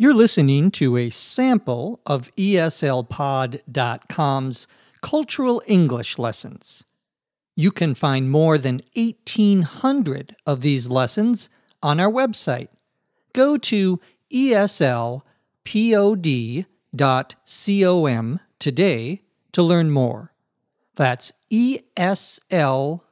You're 0.00 0.14
listening 0.14 0.70
to 0.72 0.96
a 0.96 1.10
sample 1.10 2.00
of 2.06 2.32
ESLPod.com's 2.36 4.66
cultural 5.02 5.60
English 5.66 6.18
lessons. 6.18 6.84
You 7.56 7.72
can 7.72 7.96
find 7.96 8.30
more 8.30 8.58
than 8.58 8.80
1,800 8.94 10.36
of 10.46 10.60
these 10.60 10.88
lessons 10.88 11.50
on 11.82 11.98
our 11.98 12.12
website. 12.12 12.68
Go 13.32 13.56
to 13.56 13.98
eslpod.com 14.32 15.24
today 18.60 19.22
to 19.50 19.62
learn 19.62 19.90
more. 19.90 20.32
That's 20.94 21.32
eslpod.com. 21.50 23.02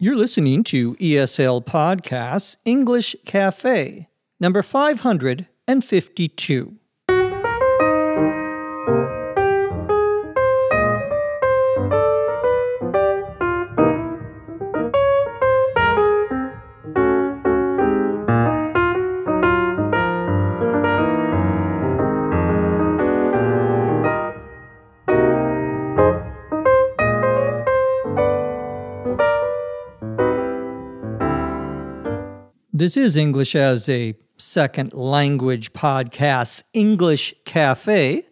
You're 0.00 0.14
listening 0.14 0.62
to 0.64 0.94
ESL 0.94 1.64
Podcasts 1.64 2.56
English 2.64 3.16
Cafe, 3.26 4.06
number 4.38 4.62
552. 4.62 6.76
This 32.88 32.96
is 32.96 33.18
English 33.18 33.54
as 33.54 33.86
a 33.90 34.14
Second 34.38 34.94
Language 34.94 35.74
Podcast, 35.74 36.62
English 36.72 37.34
Cafe, 37.44 38.24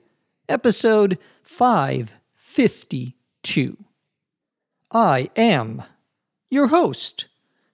episode 0.49 1.19
552. 1.43 3.77
I 4.91 5.29
am 5.37 5.83
your 6.49 6.69
host, 6.69 7.29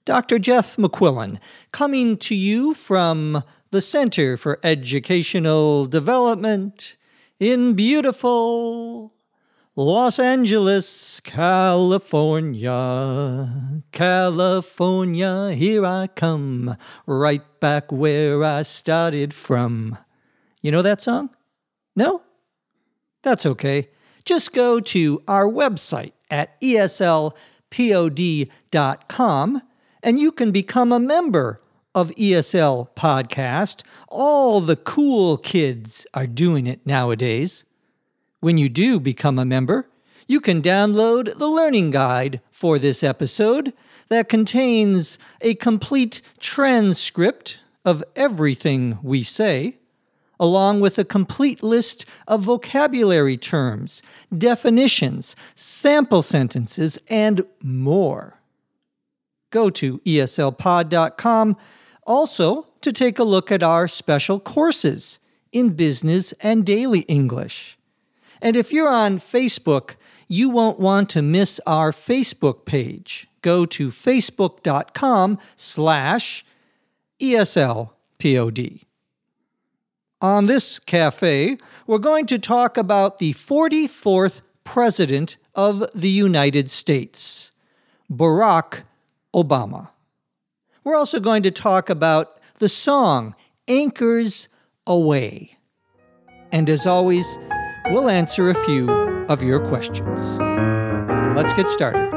Dr. 0.04 0.40
Jeff 0.40 0.74
McQuillan, 0.74 1.38
coming 1.70 2.16
to 2.16 2.34
you 2.34 2.74
from 2.74 3.44
the 3.70 3.80
Center 3.80 4.36
for 4.36 4.58
Educational 4.64 5.86
Development 5.86 6.96
in 7.38 7.74
beautiful 7.74 9.14
Los 9.74 10.18
Angeles, 10.18 11.18
California. 11.24 12.60
California, 13.90 15.52
here 15.52 15.86
I 15.86 16.08
come, 16.08 16.76
right 17.06 17.40
back 17.58 17.90
where 17.90 18.44
I 18.44 18.60
started 18.62 19.32
from. 19.32 19.96
You 20.60 20.72
know 20.72 20.82
that 20.82 21.00
song? 21.00 21.30
No? 21.96 22.22
That's 23.22 23.46
okay. 23.46 23.88
Just 24.26 24.52
go 24.52 24.78
to 24.78 25.22
our 25.26 25.46
website 25.46 26.12
at 26.30 26.60
eslpod.com 26.60 27.32
and 30.02 30.18
you 30.18 30.32
can 30.32 30.50
become 30.52 30.92
a 30.92 31.00
member 31.00 31.62
of 31.94 32.10
ESL 32.10 32.90
Podcast. 32.94 33.84
All 34.08 34.60
the 34.60 34.76
cool 34.76 35.38
kids 35.38 36.06
are 36.12 36.26
doing 36.26 36.66
it 36.66 36.86
nowadays. 36.86 37.64
When 38.42 38.58
you 38.58 38.68
do 38.68 38.98
become 38.98 39.38
a 39.38 39.44
member, 39.44 39.86
you 40.26 40.40
can 40.40 40.62
download 40.62 41.38
the 41.38 41.46
learning 41.46 41.92
guide 41.92 42.40
for 42.50 42.76
this 42.76 43.04
episode 43.04 43.72
that 44.08 44.28
contains 44.28 45.16
a 45.40 45.54
complete 45.54 46.20
transcript 46.40 47.60
of 47.84 48.02
everything 48.16 48.98
we 49.00 49.22
say, 49.22 49.76
along 50.40 50.80
with 50.80 50.98
a 50.98 51.04
complete 51.04 51.62
list 51.62 52.04
of 52.26 52.42
vocabulary 52.42 53.36
terms, 53.36 54.02
definitions, 54.36 55.36
sample 55.54 56.20
sentences, 56.20 56.98
and 57.06 57.44
more. 57.62 58.40
Go 59.50 59.70
to 59.70 59.98
eslpod.com 60.00 61.56
also 62.04 62.66
to 62.80 62.92
take 62.92 63.20
a 63.20 63.24
look 63.24 63.52
at 63.52 63.62
our 63.62 63.86
special 63.86 64.40
courses 64.40 65.20
in 65.52 65.74
business 65.74 66.34
and 66.40 66.66
daily 66.66 67.02
English. 67.02 67.78
And 68.42 68.56
if 68.56 68.72
you're 68.72 68.90
on 68.90 69.20
Facebook, 69.20 69.94
you 70.26 70.50
won't 70.50 70.80
want 70.80 71.08
to 71.10 71.22
miss 71.22 71.60
our 71.64 71.92
Facebook 71.92 72.64
page. 72.64 73.28
Go 73.40 73.64
to 73.66 73.90
facebook.com 73.90 75.38
slash 75.54 76.44
ESLPOD. 77.20 78.82
On 80.20 80.46
this 80.46 80.78
cafe, 80.80 81.56
we're 81.86 81.98
going 81.98 82.26
to 82.26 82.38
talk 82.38 82.76
about 82.76 83.20
the 83.20 83.32
44th 83.34 84.40
President 84.64 85.36
of 85.54 85.84
the 85.94 86.08
United 86.10 86.68
States, 86.68 87.52
Barack 88.10 88.82
Obama. 89.34 89.90
We're 90.84 90.96
also 90.96 91.20
going 91.20 91.44
to 91.44 91.50
talk 91.52 91.88
about 91.88 92.40
the 92.58 92.68
song 92.68 93.36
Anchors 93.68 94.48
Aweigh. 94.86 95.50
And 96.50 96.68
as 96.68 96.86
always, 96.86 97.38
we'll 97.90 98.08
answer 98.08 98.50
a 98.50 98.54
few 98.54 98.90
of 99.28 99.42
your 99.42 99.60
questions. 99.66 100.38
Let's 101.36 101.52
get 101.54 101.68
started. 101.68 102.10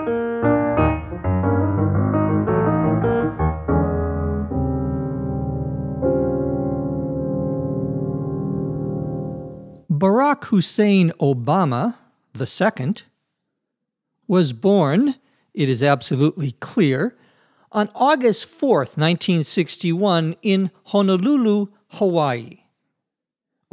Barack 9.90 10.46
Hussein 10.46 11.12
Obama 11.22 11.96
II 12.38 12.96
was 14.28 14.54
born, 14.54 15.16
it 15.54 15.70
is 15.70 15.82
absolutely 15.82 16.52
clear, 16.54 17.16
on 17.72 17.90
August 17.96 18.48
4th, 18.48 18.98
1961, 18.98 20.36
in 20.42 20.72
Honolulu, 20.86 21.68
Hawaii. 21.88 22.65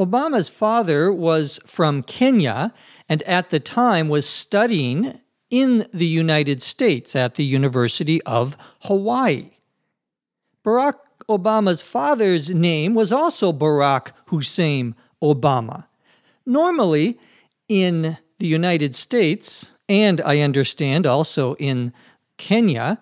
Obama's 0.02 0.48
father 0.48 1.12
was 1.12 1.60
from 1.64 2.02
Kenya 2.02 2.72
and 3.08 3.22
at 3.22 3.50
the 3.50 3.60
time 3.60 4.08
was 4.08 4.28
studying 4.28 5.20
in 5.50 5.86
the 5.92 6.06
United 6.06 6.60
States 6.62 7.14
at 7.14 7.36
the 7.36 7.44
University 7.44 8.20
of 8.22 8.56
Hawaii. 8.82 9.50
Barack 10.64 10.94
Obama's 11.28 11.82
father's 11.82 12.50
name 12.50 12.94
was 12.94 13.12
also 13.12 13.52
Barack 13.52 14.08
Hussein 14.26 14.94
Obama. 15.22 15.86
Normally, 16.44 17.18
in 17.68 18.18
the 18.38 18.46
United 18.46 18.94
States, 18.94 19.74
and 19.88 20.20
I 20.22 20.40
understand 20.40 21.06
also 21.06 21.54
in 21.56 21.92
Kenya, 22.38 22.98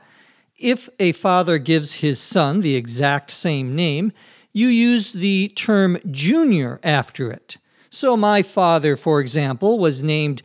if 0.59 0.91
a 0.99 1.13
father 1.13 1.57
gives 1.57 1.95
his 1.95 2.21
son 2.21 2.61
the 2.61 2.77
exact 2.77 3.31
same 3.31 3.75
name, 3.75 4.13
you 4.53 4.69
use 4.69 5.13
the 5.13 5.53
term 5.55 5.99
junior 6.11 6.81
after 6.83 7.31
it. 7.31 7.57
So, 7.91 8.17
my 8.17 8.43
father, 8.43 8.97
for 8.97 9.21
example, 9.21 9.79
was 9.79 10.03
named 10.03 10.43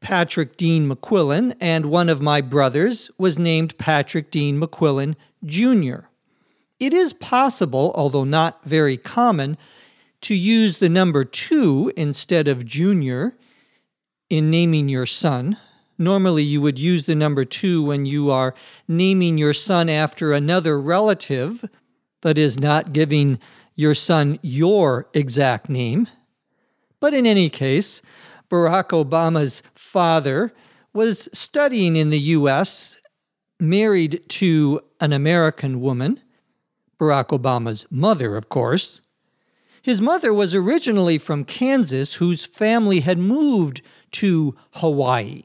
Patrick 0.00 0.56
Dean 0.56 0.88
McQuillan, 0.88 1.56
and 1.60 1.86
one 1.86 2.08
of 2.08 2.20
my 2.20 2.40
brothers 2.40 3.10
was 3.18 3.38
named 3.38 3.76
Patrick 3.78 4.30
Dean 4.30 4.60
McQuillan 4.60 5.14
Jr. 5.44 6.06
It 6.78 6.92
is 6.92 7.12
possible, 7.12 7.92
although 7.94 8.24
not 8.24 8.64
very 8.64 8.96
common, 8.96 9.56
to 10.22 10.34
use 10.34 10.78
the 10.78 10.88
number 10.88 11.24
two 11.24 11.92
instead 11.96 12.48
of 12.48 12.64
junior 12.64 13.34
in 14.30 14.50
naming 14.50 14.88
your 14.88 15.06
son. 15.06 15.56
Normally, 15.98 16.42
you 16.42 16.60
would 16.60 16.78
use 16.78 17.04
the 17.04 17.14
number 17.14 17.44
two 17.44 17.82
when 17.82 18.06
you 18.06 18.30
are 18.30 18.54
naming 18.86 19.38
your 19.38 19.54
son 19.54 19.88
after 19.88 20.32
another 20.32 20.80
relative 20.80 21.64
that 22.26 22.38
is, 22.38 22.58
not 22.58 22.92
giving 22.92 23.38
your 23.76 23.94
son 23.94 24.36
your 24.42 25.08
exact 25.14 25.68
name. 25.68 26.08
But 26.98 27.14
in 27.14 27.24
any 27.24 27.48
case, 27.48 28.02
Barack 28.50 28.88
Obama's 28.88 29.62
father 29.76 30.52
was 30.92 31.28
studying 31.32 31.94
in 31.94 32.10
the 32.10 32.18
U.S., 32.18 33.00
married 33.60 34.24
to 34.28 34.80
an 35.00 35.12
American 35.12 35.80
woman, 35.80 36.20
Barack 36.98 37.28
Obama's 37.28 37.86
mother, 37.90 38.36
of 38.36 38.48
course. 38.48 39.00
His 39.80 40.00
mother 40.00 40.34
was 40.34 40.52
originally 40.52 41.18
from 41.18 41.44
Kansas, 41.44 42.14
whose 42.14 42.44
family 42.44 43.00
had 43.00 43.18
moved 43.18 43.82
to 44.12 44.56
Hawaii. 44.72 45.44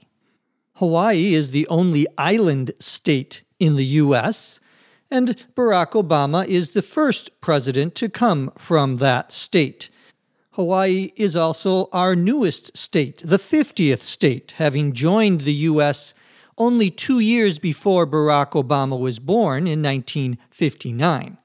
Hawaii 0.77 1.35
is 1.35 1.51
the 1.51 1.67
only 1.67 2.07
island 2.17 2.71
state 2.79 3.43
in 3.59 3.75
the 3.75 3.85
U.S., 3.85 4.59
and 5.11 5.35
Barack 5.55 5.91
Obama 5.91 6.47
is 6.47 6.71
the 6.71 6.81
first 6.81 7.41
president 7.41 7.93
to 7.95 8.09
come 8.09 8.51
from 8.57 8.95
that 8.95 9.31
state. 9.31 9.89
Hawaii 10.51 11.11
is 11.15 11.35
also 11.35 11.89
our 11.91 12.15
newest 12.15 12.75
state, 12.75 13.21
the 13.23 13.37
50th 13.37 14.03
state, 14.03 14.55
having 14.57 14.93
joined 14.93 15.41
the 15.41 15.53
U.S. 15.53 16.13
only 16.57 16.89
two 16.89 17.19
years 17.19 17.59
before 17.59 18.07
Barack 18.07 18.51
Obama 18.51 18.99
was 18.99 19.19
born 19.19 19.67
in 19.67 19.81
1959. 19.81 21.37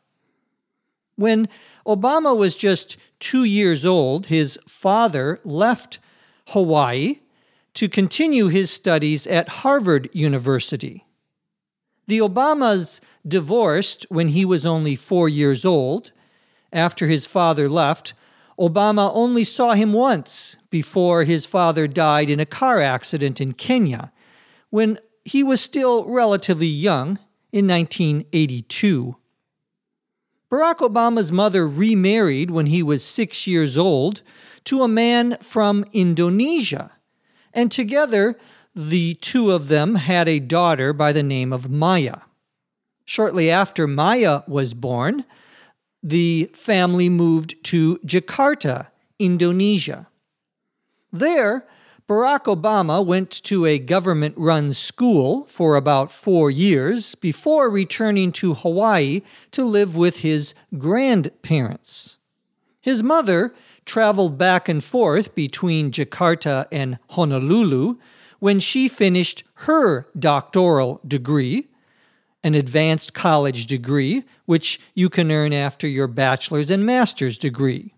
When 1.16 1.48
Obama 1.86 2.36
was 2.36 2.56
just 2.56 2.96
two 3.20 3.44
years 3.44 3.86
old, 3.86 4.26
his 4.26 4.58
father 4.68 5.40
left 5.44 5.98
Hawaii 6.48 7.20
to 7.74 7.88
continue 7.88 8.48
his 8.48 8.70
studies 8.70 9.26
at 9.26 9.48
Harvard 9.48 10.10
University. 10.12 11.05
The 12.06 12.20
Obamas 12.20 13.00
divorced 13.26 14.06
when 14.08 14.28
he 14.28 14.44
was 14.44 14.64
only 14.64 14.96
four 14.96 15.28
years 15.28 15.64
old. 15.64 16.12
After 16.72 17.08
his 17.08 17.26
father 17.26 17.68
left, 17.68 18.14
Obama 18.58 19.10
only 19.12 19.44
saw 19.44 19.74
him 19.74 19.92
once 19.92 20.56
before 20.70 21.24
his 21.24 21.46
father 21.46 21.86
died 21.86 22.30
in 22.30 22.40
a 22.40 22.46
car 22.46 22.80
accident 22.80 23.40
in 23.40 23.52
Kenya 23.52 24.12
when 24.70 24.98
he 25.24 25.42
was 25.42 25.60
still 25.60 26.04
relatively 26.06 26.66
young 26.66 27.18
in 27.52 27.66
1982. 27.66 29.16
Barack 30.50 30.76
Obama's 30.76 31.32
mother 31.32 31.66
remarried 31.66 32.50
when 32.50 32.66
he 32.66 32.82
was 32.82 33.04
six 33.04 33.46
years 33.46 33.76
old 33.76 34.22
to 34.64 34.82
a 34.82 34.88
man 34.88 35.36
from 35.42 35.84
Indonesia, 35.92 36.92
and 37.52 37.70
together 37.70 38.38
the 38.76 39.14
two 39.14 39.50
of 39.50 39.68
them 39.68 39.94
had 39.94 40.28
a 40.28 40.38
daughter 40.38 40.92
by 40.92 41.10
the 41.10 41.22
name 41.22 41.50
of 41.50 41.70
Maya. 41.70 42.18
Shortly 43.06 43.50
after 43.50 43.86
Maya 43.86 44.42
was 44.46 44.74
born, 44.74 45.24
the 46.02 46.50
family 46.52 47.08
moved 47.08 47.54
to 47.64 47.98
Jakarta, 48.04 48.88
Indonesia. 49.18 50.08
There, 51.10 51.66
Barack 52.06 52.44
Obama 52.44 53.04
went 53.04 53.30
to 53.44 53.64
a 53.64 53.78
government 53.78 54.34
run 54.36 54.74
school 54.74 55.46
for 55.46 55.74
about 55.74 56.12
four 56.12 56.50
years 56.50 57.14
before 57.14 57.70
returning 57.70 58.30
to 58.32 58.54
Hawaii 58.54 59.22
to 59.52 59.64
live 59.64 59.96
with 59.96 60.18
his 60.18 60.54
grandparents. 60.76 62.18
His 62.82 63.02
mother 63.02 63.54
traveled 63.86 64.36
back 64.36 64.68
and 64.68 64.84
forth 64.84 65.34
between 65.34 65.90
Jakarta 65.90 66.66
and 66.70 66.98
Honolulu 67.10 67.96
when 68.38 68.60
she 68.60 68.88
finished 68.88 69.44
her 69.54 70.06
doctoral 70.18 71.00
degree, 71.06 71.68
an 72.42 72.54
advanced 72.54 73.12
college 73.14 73.66
degree, 73.66 74.22
which 74.44 74.80
you 74.94 75.08
can 75.08 75.32
earn 75.32 75.52
after 75.52 75.88
your 75.88 76.06
bachelor's 76.06 76.70
and 76.70 76.86
master's 76.86 77.38
degree. 77.38 77.92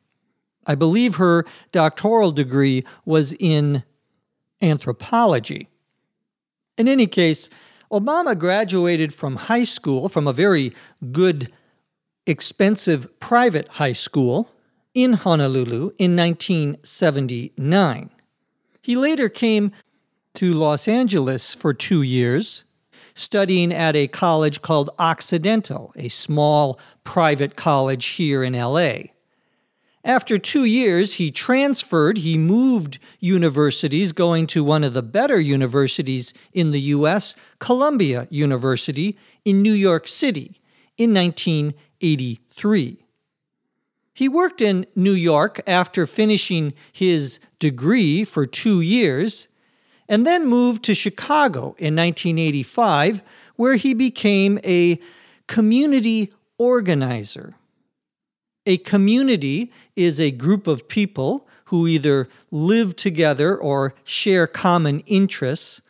I 0.67 0.75
believe 0.75 1.17
her 1.17 1.45
doctoral 1.73 2.33
degree 2.33 2.85
was 3.05 3.33
in 3.35 3.83
anthropology. 4.63 5.69
In 6.77 6.89
any 6.89 7.07
case, 7.07 7.49
Obama 7.91 8.39
graduated 8.39 9.15
from 9.15 9.37
high 9.37 9.65
school, 9.65 10.09
from 10.09 10.27
a 10.27 10.33
very 10.33 10.75
good, 11.11 11.51
expensive 12.27 13.19
private 13.21 13.69
high 13.69 13.93
school 13.93 14.51
in 14.95 15.15
Honolulu 15.15 15.93
in 15.99 16.17
1979. 16.17 18.11
He 18.83 18.97
later 18.97 19.29
came 19.29 19.73
to 20.39 20.55
Los 20.55 20.87
Angeles 20.87 21.53
for 21.53 21.75
two 21.75 22.01
years, 22.01 22.63
studying 23.13 23.73
at 23.73 23.97
a 23.97 24.07
college 24.07 24.63
called 24.63 24.89
Occidental, 24.97 25.93
a 25.97 26.07
small 26.07 26.79
private 27.03 27.57
college 27.57 28.07
here 28.07 28.45
in 28.45 28.53
LA. 28.53 28.99
After 30.05 30.39
two 30.39 30.63
years, 30.63 31.15
he 31.15 31.33
transferred, 31.33 32.19
he 32.19 32.39
moved 32.39 33.01
universities, 33.19 34.13
going 34.13 34.47
to 34.47 34.63
one 34.63 34.85
of 34.85 34.93
the 34.93 35.03
better 35.03 35.41
universities 35.41 36.33
in 36.53 36.71
the 36.71 36.83
U.S., 36.83 37.35
Columbia 37.59 38.29
University 38.31 39.19
in 39.45 39.61
New 39.61 39.73
York 39.73 40.07
City, 40.07 40.61
in 40.97 41.13
1983. 41.13 43.05
He 44.15 44.29
worked 44.29 44.63
in 44.63 44.87
New 44.95 45.15
York 45.15 45.61
after 45.67 46.07
finishing 46.07 46.75
his 46.93 47.41
degree 47.59 48.23
for 48.25 48.47
two 48.47 48.81
years, 48.81 49.48
and 50.09 50.27
then 50.27 50.47
moved 50.47 50.85
to 50.85 50.95
Chicago 50.95 51.75
in 51.79 51.95
1985, 51.95 53.23
where 53.57 53.75
he 53.75 53.93
became 53.95 54.59
a 54.65 54.99
community 55.47 56.33
organizer. 56.57 57.55
A 58.67 58.79
community 58.79 59.73
is 59.97 60.21
a 60.21 60.31
group 60.31 60.67
of 60.67 60.89
people 60.89 61.47
who 61.67 61.87
either 61.87 62.29
live 62.51 62.97
together 62.97 63.57
or 63.57 63.95
share 64.05 64.47
common 64.47 65.01
interests. 65.01 65.81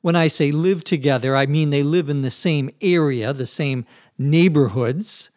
When 0.00 0.16
I 0.16 0.28
say 0.28 0.50
live 0.50 0.82
together, 0.82 1.36
I 1.36 1.46
mean 1.46 1.70
they 1.70 1.82
live 1.82 2.08
in 2.08 2.22
the 2.22 2.30
same 2.30 2.70
area, 2.80 3.32
the 3.32 3.46
same 3.46 3.86
neighborhoods. 4.18 5.30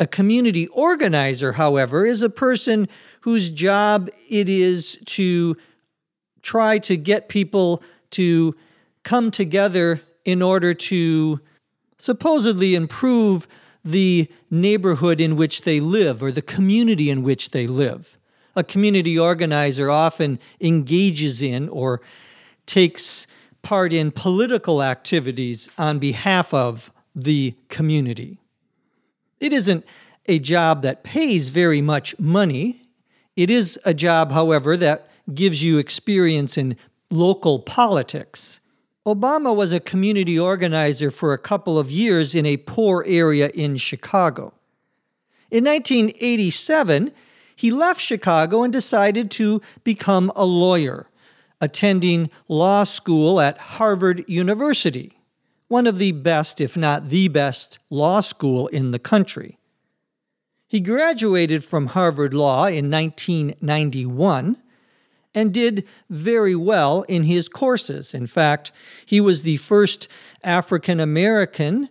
A 0.00 0.06
community 0.06 0.68
organizer, 0.68 1.52
however, 1.52 2.06
is 2.06 2.22
a 2.22 2.30
person 2.30 2.88
whose 3.22 3.50
job 3.50 4.08
it 4.28 4.48
is 4.48 4.98
to 5.06 5.56
try 6.42 6.78
to 6.78 6.96
get 6.96 7.28
people 7.28 7.82
to 8.10 8.54
come 9.02 9.30
together 9.30 10.00
in 10.24 10.42
order 10.42 10.74
to 10.74 11.40
supposedly 11.98 12.74
improve 12.74 13.48
the 13.84 14.28
neighborhood 14.50 15.20
in 15.20 15.36
which 15.36 15.62
they 15.62 15.80
live 15.80 16.22
or 16.22 16.30
the 16.30 16.42
community 16.42 17.10
in 17.10 17.22
which 17.22 17.50
they 17.50 17.66
live. 17.66 18.18
A 18.54 18.64
community 18.64 19.18
organizer 19.18 19.90
often 19.90 20.38
engages 20.60 21.40
in 21.40 21.68
or 21.68 22.00
takes 22.66 23.26
part 23.62 23.92
in 23.92 24.10
political 24.10 24.82
activities 24.82 25.70
on 25.78 25.98
behalf 25.98 26.52
of 26.52 26.92
the 27.14 27.54
community. 27.68 28.38
It 29.40 29.52
isn't 29.52 29.84
a 30.26 30.38
job 30.38 30.82
that 30.82 31.02
pays 31.02 31.48
very 31.48 31.80
much 31.80 32.18
money. 32.18 32.82
It 33.36 33.50
is 33.50 33.78
a 33.84 33.94
job, 33.94 34.32
however, 34.32 34.76
that 34.76 35.07
gives 35.34 35.62
you 35.62 35.78
experience 35.78 36.56
in 36.56 36.76
local 37.10 37.60
politics. 37.60 38.60
Obama 39.06 39.54
was 39.54 39.72
a 39.72 39.80
community 39.80 40.38
organizer 40.38 41.10
for 41.10 41.32
a 41.32 41.38
couple 41.38 41.78
of 41.78 41.90
years 41.90 42.34
in 42.34 42.44
a 42.44 42.58
poor 42.58 43.04
area 43.06 43.48
in 43.54 43.76
Chicago. 43.76 44.52
In 45.50 45.64
1987, 45.64 47.12
he 47.56 47.70
left 47.70 48.00
Chicago 48.00 48.62
and 48.62 48.72
decided 48.72 49.30
to 49.32 49.62
become 49.82 50.30
a 50.36 50.44
lawyer, 50.44 51.08
attending 51.60 52.30
law 52.48 52.84
school 52.84 53.40
at 53.40 53.58
Harvard 53.58 54.24
University, 54.28 55.18
one 55.68 55.86
of 55.86 55.98
the 55.98 56.12
best, 56.12 56.60
if 56.60 56.76
not 56.76 57.08
the 57.08 57.28
best, 57.28 57.78
law 57.90 58.20
school 58.20 58.66
in 58.68 58.90
the 58.90 58.98
country. 58.98 59.58
He 60.66 60.80
graduated 60.80 61.64
from 61.64 61.88
Harvard 61.88 62.34
Law 62.34 62.66
in 62.66 62.90
1991 62.90 64.58
and 65.38 65.54
did 65.54 65.86
very 66.10 66.56
well 66.56 67.02
in 67.02 67.22
his 67.22 67.48
courses. 67.48 68.12
In 68.12 68.26
fact, 68.26 68.72
he 69.06 69.20
was 69.20 69.42
the 69.42 69.56
first 69.58 70.08
African 70.42 70.98
American 70.98 71.88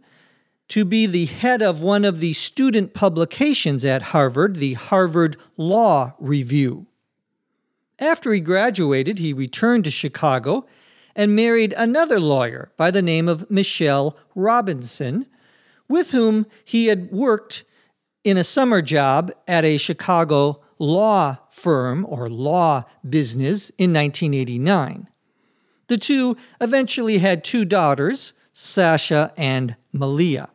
to 0.67 0.83
be 0.83 1.05
the 1.05 1.27
head 1.27 1.61
of 1.61 1.81
one 1.81 2.03
of 2.03 2.19
the 2.19 2.33
student 2.33 2.93
publications 2.93 3.85
at 3.85 4.01
Harvard, 4.01 4.57
the 4.57 4.73
Harvard 4.73 5.37
Law 5.55 6.11
Review. 6.19 6.87
After 7.99 8.33
he 8.33 8.41
graduated, 8.41 9.17
he 9.17 9.31
returned 9.31 9.85
to 9.85 9.91
Chicago 9.91 10.65
and 11.15 11.33
married 11.33 11.73
another 11.77 12.19
lawyer 12.19 12.73
by 12.75 12.91
the 12.91 13.01
name 13.01 13.29
of 13.29 13.49
Michelle 13.49 14.17
Robinson, 14.35 15.25
with 15.87 16.11
whom 16.11 16.47
he 16.65 16.87
had 16.87 17.13
worked 17.13 17.63
in 18.25 18.35
a 18.35 18.43
summer 18.43 18.81
job 18.81 19.31
at 19.47 19.63
a 19.63 19.77
Chicago 19.77 20.59
law 20.79 21.37
firm 21.57 22.05
or 22.07 22.29
law 22.29 22.85
business 23.07 23.71
in 23.77 23.91
1989. 23.91 25.09
The 25.87 25.97
two 25.97 26.37
eventually 26.61 27.17
had 27.17 27.43
two 27.43 27.65
daughters, 27.65 28.33
Sasha 28.53 29.33
and 29.35 29.75
Malia. 29.91 30.49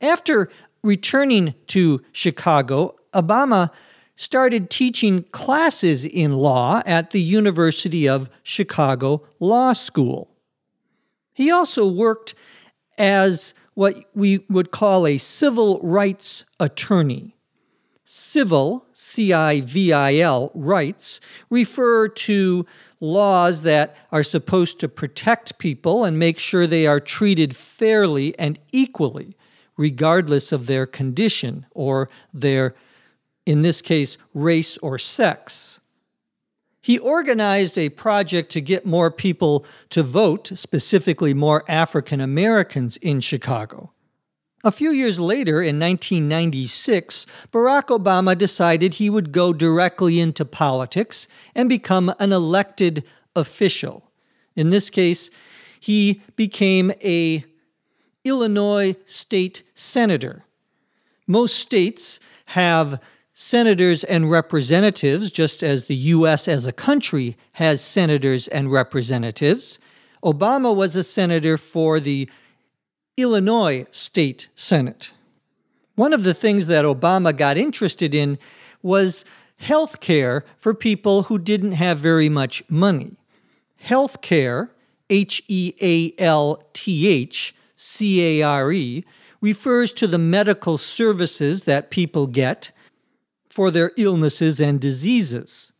After 0.00 0.48
returning 0.82 1.54
to 1.68 2.00
Chicago, 2.12 2.94
Obama 3.12 3.70
started 4.14 4.70
teaching 4.70 5.24
classes 5.32 6.04
in 6.04 6.32
law 6.32 6.82
at 6.86 7.10
the 7.10 7.20
University 7.20 8.08
of 8.08 8.28
Chicago 8.42 9.26
Law 9.40 9.72
School. 9.72 10.30
He 11.32 11.50
also 11.50 11.88
worked 11.88 12.34
as 12.98 13.54
what 13.74 14.04
we 14.14 14.44
would 14.48 14.70
call 14.70 15.06
a 15.06 15.18
civil 15.18 15.80
rights 15.80 16.44
attorney. 16.60 17.34
Civil, 18.14 18.84
C 18.92 19.32
I 19.32 19.62
V 19.62 19.90
I 19.90 20.16
L, 20.16 20.50
rights 20.54 21.18
refer 21.48 22.08
to 22.08 22.66
laws 23.00 23.62
that 23.62 23.96
are 24.12 24.22
supposed 24.22 24.78
to 24.80 24.88
protect 24.88 25.56
people 25.56 26.04
and 26.04 26.18
make 26.18 26.38
sure 26.38 26.66
they 26.66 26.86
are 26.86 27.00
treated 27.00 27.56
fairly 27.56 28.38
and 28.38 28.58
equally, 28.70 29.34
regardless 29.78 30.52
of 30.52 30.66
their 30.66 30.84
condition 30.84 31.64
or 31.70 32.10
their, 32.34 32.74
in 33.46 33.62
this 33.62 33.80
case, 33.80 34.18
race 34.34 34.76
or 34.78 34.98
sex. 34.98 35.80
He 36.82 36.98
organized 36.98 37.78
a 37.78 37.88
project 37.88 38.52
to 38.52 38.60
get 38.60 38.84
more 38.84 39.10
people 39.10 39.64
to 39.88 40.02
vote, 40.02 40.50
specifically 40.54 41.32
more 41.32 41.64
African 41.66 42.20
Americans 42.20 42.98
in 42.98 43.22
Chicago. 43.22 43.90
A 44.64 44.70
few 44.70 44.92
years 44.92 45.18
later, 45.18 45.60
in 45.60 45.80
1996, 45.80 47.26
Barack 47.52 47.86
Obama 47.86 48.38
decided 48.38 48.94
he 48.94 49.10
would 49.10 49.32
go 49.32 49.52
directly 49.52 50.20
into 50.20 50.44
politics 50.44 51.26
and 51.54 51.68
become 51.68 52.14
an 52.20 52.32
elected 52.32 53.02
official. 53.34 54.12
In 54.54 54.70
this 54.70 54.88
case, 54.88 55.30
he 55.80 56.22
became 56.36 56.92
a 57.02 57.44
Illinois 58.24 58.94
state 59.04 59.64
senator. 59.74 60.44
Most 61.26 61.58
states 61.58 62.20
have 62.46 63.00
senators 63.32 64.04
and 64.04 64.30
representatives, 64.30 65.32
just 65.32 65.64
as 65.64 65.86
the 65.86 65.96
U.S. 65.96 66.46
as 66.46 66.66
a 66.66 66.72
country 66.72 67.36
has 67.52 67.80
senators 67.80 68.46
and 68.46 68.70
representatives. 68.70 69.80
Obama 70.22 70.72
was 70.74 70.94
a 70.94 71.02
senator 71.02 71.56
for 71.56 71.98
the 71.98 72.30
Illinois 73.16 73.86
State 73.90 74.48
Senate. 74.54 75.12
One 75.96 76.14
of 76.14 76.24
the 76.24 76.32
things 76.32 76.66
that 76.68 76.86
Obama 76.86 77.36
got 77.36 77.58
interested 77.58 78.14
in 78.14 78.38
was 78.82 79.26
health 79.56 80.00
care 80.00 80.44
for 80.56 80.72
people 80.72 81.24
who 81.24 81.38
didn't 81.38 81.72
have 81.72 81.98
very 81.98 82.30
much 82.30 82.62
money. 82.70 83.16
Health 83.76 84.22
care, 84.22 84.70
H 85.10 85.42
E 85.48 85.74
A 85.82 86.14
L 86.18 86.64
T 86.72 87.06
H 87.06 87.54
C 87.74 88.40
A 88.40 88.46
R 88.46 88.72
E, 88.72 89.04
refers 89.42 89.92
to 89.92 90.06
the 90.06 90.18
medical 90.18 90.78
services 90.78 91.64
that 91.64 91.90
people 91.90 92.26
get 92.26 92.70
for 93.50 93.70
their 93.70 93.92
illnesses 93.98 94.58
and 94.58 94.80
diseases. 94.80 95.74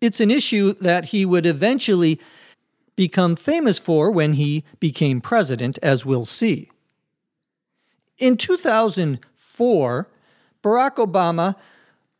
It's 0.00 0.20
an 0.20 0.32
issue 0.32 0.74
that 0.80 1.06
he 1.06 1.24
would 1.24 1.46
eventually 1.46 2.20
become 2.96 3.36
famous 3.36 3.78
for 3.78 4.10
when 4.10 4.32
he 4.32 4.64
became 4.80 5.20
president, 5.20 5.78
as 5.82 6.04
we'll 6.04 6.24
see. 6.24 6.70
In 8.18 8.36
2004, 8.36 10.08
Barack 10.62 10.96
Obama 10.96 11.56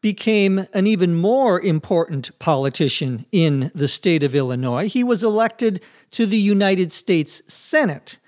became 0.02 0.66
an 0.72 0.86
even 0.86 1.16
more 1.16 1.60
important 1.60 2.38
politician 2.38 3.24
in 3.32 3.72
the 3.74 3.88
state 3.88 4.22
of 4.22 4.34
Illinois. 4.34 4.88
He 4.88 5.02
was 5.02 5.24
elected 5.24 5.82
to 6.12 6.26
the 6.26 6.38
United 6.38 6.92
States 6.92 7.42
Senate. 7.52 8.18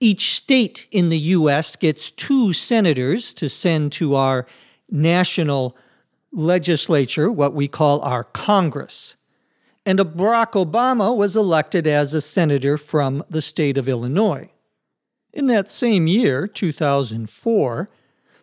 Each 0.00 0.34
state 0.34 0.88
in 0.90 1.08
the 1.08 1.18
U.S. 1.18 1.76
gets 1.76 2.10
two 2.10 2.52
senators 2.52 3.32
to 3.34 3.48
send 3.48 3.92
to 3.92 4.16
our 4.16 4.46
national 4.90 5.76
legislature, 6.32 7.30
what 7.30 7.54
we 7.54 7.68
call 7.68 8.02
our 8.02 8.24
Congress 8.24 9.16
and 9.84 9.98
Barack 9.98 10.52
Obama 10.52 11.16
was 11.16 11.36
elected 11.36 11.86
as 11.86 12.14
a 12.14 12.20
senator 12.20 12.78
from 12.78 13.24
the 13.28 13.42
state 13.42 13.76
of 13.76 13.88
Illinois. 13.88 14.50
In 15.32 15.46
that 15.46 15.68
same 15.68 16.06
year, 16.06 16.46
2004, 16.46 17.88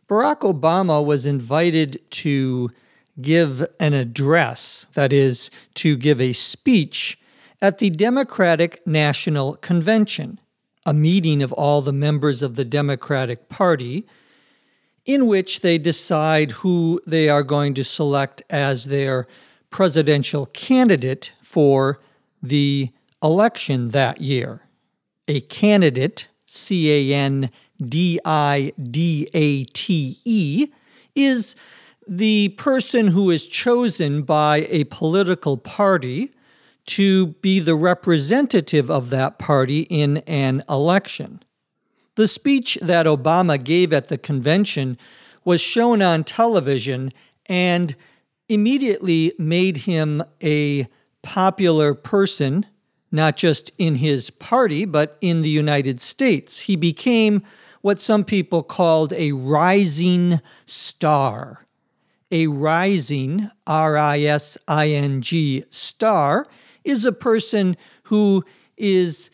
Barack 0.10 0.40
Obama 0.40 1.06
was 1.06 1.26
invited 1.26 2.02
to 2.12 2.72
give 3.22 3.66
an 3.80 3.94
address, 3.94 4.88
that 4.94 5.14
is, 5.14 5.50
to 5.76 5.96
give 5.96 6.20
a 6.20 6.34
speech 6.34 7.20
at 7.62 7.78
the 7.78 7.90
Democratic 7.90 8.86
National 8.88 9.56
Convention, 9.58 10.40
a 10.86 10.94
meeting 10.94 11.44
of 11.44 11.52
all 11.54 11.82
the 11.82 11.94
members 11.94 12.42
of 12.42 12.56
the 12.56 12.66
Democratic 12.66 13.50
Party, 13.50 14.06
in 15.06 15.28
which 15.28 15.62
they 15.62 15.78
decide 15.78 16.52
who 16.52 17.02
they 17.06 17.30
are 17.30 17.44
going 17.44 17.74
to 17.74 17.84
select 17.84 18.42
as 18.50 18.86
their 18.86 19.28
presidential 19.70 20.48
candidate 20.48 21.32
for 21.42 22.00
the 22.42 22.92
election 23.22 23.90
that 23.90 24.22
year. 24.22 24.62
A 25.28 25.42
candidate, 25.42 26.28
C 26.46 26.92
A 27.12 27.16
N 27.16 27.52
D 27.78 28.20
I 28.26 28.74
D 28.82 29.30
A 29.34 29.64
T 29.66 30.20
E, 30.26 30.68
is 31.16 31.56
the 32.08 32.50
person 32.50 33.08
who 33.08 33.30
is 33.30 33.46
chosen 33.46 34.24
by 34.24 34.68
a 34.70 34.86
political 34.86 35.58
party 35.58 36.34
to 36.88 37.28
be 37.28 37.60
the 37.60 37.76
representative 37.76 38.90
of 38.90 39.12
that 39.12 39.38
party 39.38 39.82
in 39.82 40.18
an 40.20 40.64
election. 40.68 41.44
The 42.16 42.28
speech 42.28 42.80
that 42.82 43.06
Obama 43.06 43.64
gave 43.64 43.94
at 43.94 44.08
the 44.08 44.18
convention 44.18 44.98
was 45.46 45.62
shown 45.62 46.02
on 46.02 46.24
television 46.24 47.14
and 47.46 47.96
immediately 48.50 49.34
made 49.38 49.78
him 49.78 50.24
a 50.44 50.88
popular 51.22 51.94
person, 51.94 52.66
not 53.12 53.38
just 53.38 53.72
in 53.78 53.96
his 53.96 54.30
party, 54.30 54.86
but 54.86 55.18
in 55.22 55.42
the 55.42 55.50
United 55.50 56.02
States. 56.02 56.62
He 56.62 56.76
became 56.76 57.44
what 57.82 58.02
some 58.02 58.26
people 58.26 58.64
called 58.64 59.14
a 59.14 59.32
rising 59.32 60.42
star. 60.66 61.66
A 62.32 62.48
rising, 62.48 63.50
R 63.66 63.98
I 63.98 64.22
S 64.22 64.58
I 64.68 64.90
N 64.90 65.22
G, 65.22 65.64
star 65.70 66.48
is 66.84 67.06
a 67.06 67.12
person 67.12 67.76
who 68.04 68.44
is 68.78 69.32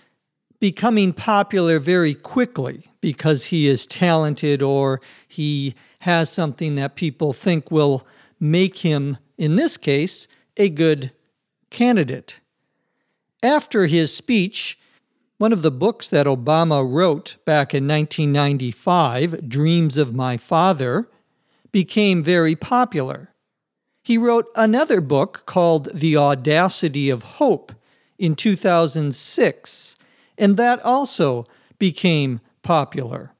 becoming 0.60 1.12
popular 1.12 1.80
very 1.80 2.14
quickly 2.14 2.88
because 3.02 3.46
he 3.46 3.68
is 3.68 3.86
talented 3.86 4.62
or 4.62 5.02
he 5.28 5.76
has 6.00 6.30
something 6.30 6.76
that 6.76 6.96
people 6.96 7.34
think 7.34 7.70
will 7.70 8.08
make 8.39 8.77
him, 8.77 9.18
in 9.38 9.56
this 9.56 9.77
case, 9.77 10.27
a 10.58 10.70
good 10.70 11.12
candidate. 11.70 12.39
After 13.44 13.86
his 13.86 14.15
speech, 14.15 14.80
one 15.38 15.51
of 15.51 15.62
the 15.62 15.72
books 15.72 16.10
that 16.10 16.27
Obama 16.27 16.89
wrote 16.89 17.36
back 17.46 17.74
in 17.74 17.88
1995, 17.88 19.50
Dreams 19.50 19.98
of 19.98 20.15
My 20.15 20.38
Father, 20.38 21.10
became 21.72 22.24
very 22.24 22.56
popular. 22.56 23.34
He 24.01 24.18
wrote 24.18 24.48
another 24.56 25.01
book 25.01 25.44
called 25.46 25.89
The 25.94 26.15
Audacity 26.15 27.10
of 27.10 27.24
Hope 27.24 27.74
in 28.18 28.36
2006, 28.36 29.96
and 30.38 30.58
that 30.58 30.84
also 30.86 31.46
became 31.77 32.39
popular. 32.62 33.34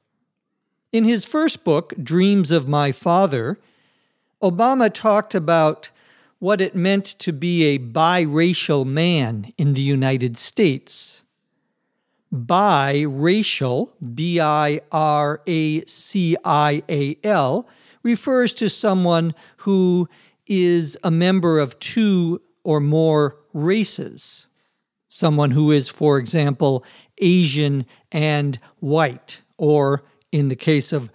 In 0.92 1.04
his 1.04 1.24
first 1.24 1.64
book, 1.64 1.94
Dreams 2.02 2.50
of 2.50 2.68
My 2.68 2.92
Father, 2.92 3.58
Obama 4.42 4.92
talked 4.92 5.34
about 5.34 5.90
what 6.38 6.60
it 6.60 6.74
meant 6.74 7.04
to 7.04 7.32
be 7.32 7.64
a 7.64 7.78
biracial 7.78 8.84
man 8.84 9.52
in 9.56 9.74
the 9.74 9.80
United 9.80 10.36
States. 10.36 11.24
Biracial, 12.34 13.92
B 14.14 14.40
I 14.40 14.80
R 14.92 15.40
A 15.46 15.84
C 15.86 16.36
I 16.44 16.82
A 16.88 17.16
L, 17.24 17.66
refers 18.02 18.52
to 18.54 18.68
someone 18.68 19.34
who 19.58 20.08
is 20.46 20.98
a 21.02 21.10
member 21.10 21.58
of 21.58 21.78
two 21.78 22.42
or 22.62 22.80
more 22.80 23.36
races. 23.54 24.46
Someone 25.08 25.52
who 25.52 25.72
is, 25.72 25.88
for 25.88 26.18
example, 26.18 26.84
Asian 27.18 27.86
and 28.12 28.58
white, 28.80 29.40
or 29.56 30.04
in 30.30 30.48
the 30.48 30.56
case 30.56 30.92
of 30.92 31.10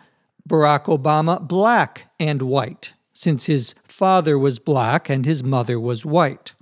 Barack 0.49 0.85
Obama, 0.85 1.45
black 1.45 2.07
and 2.19 2.41
white, 2.41 2.93
since 3.21 3.45
his 3.45 3.75
father 3.87 4.35
was 4.35 4.57
black 4.57 5.07
and 5.07 5.27
his 5.27 5.43
mother 5.43 5.79
was 5.79 6.03
white. 6.03 6.55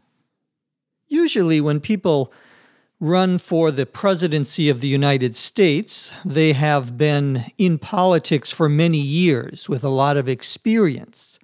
Usually, 1.08 1.62
when 1.62 1.80
people 1.80 2.34
run 3.00 3.38
for 3.38 3.72
the 3.72 3.86
presidency 3.86 4.68
of 4.68 4.82
the 4.82 4.88
United 4.90 5.38
States, 5.38 6.14
they 6.26 6.52
have 6.52 6.98
been 6.98 7.50
in 7.58 7.78
politics 7.78 8.52
for 8.52 8.68
many 8.68 8.98
years 8.98 9.70
with 9.70 9.86
a 9.86 9.90
lot 9.90 10.18
of 10.18 10.28
experience. 10.28 11.40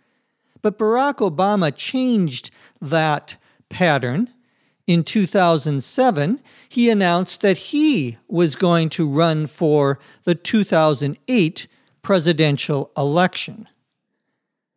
But 0.62 0.78
Barack 0.78 1.20
Obama 1.20 1.74
changed 1.74 2.52
that 2.82 3.38
pattern. 3.70 4.34
In 4.86 5.02
2007, 5.06 6.42
he 6.68 6.90
announced 6.90 7.40
that 7.40 7.58
he 7.58 8.18
was 8.28 8.58
going 8.58 8.90
to 8.90 9.08
run 9.08 9.48
for 9.48 9.98
the 10.26 10.36
2008 10.36 11.68
presidential 12.02 12.92
election. 12.98 13.70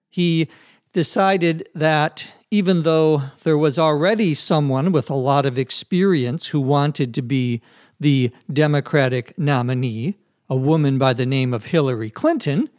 He 0.09 0.49
decided 0.93 1.69
that 1.75 2.33
even 2.51 2.83
though 2.83 3.23
there 3.45 3.59
was 3.59 3.79
already 3.79 4.35
someone 4.35 4.91
with 4.91 5.11
a 5.11 5.15
lot 5.15 5.45
of 5.45 5.59
experience 5.59 6.49
who 6.49 6.61
wanted 6.61 7.15
to 7.15 7.23
be 7.23 7.61
the 8.01 8.31
Democratic 8.51 9.37
nominee, 9.39 10.17
a 10.49 10.57
woman 10.57 10.97
by 10.99 11.13
the 11.13 11.27
name 11.27 11.53
of 11.53 11.67
Hillary 11.67 12.11
Clinton, 12.11 12.71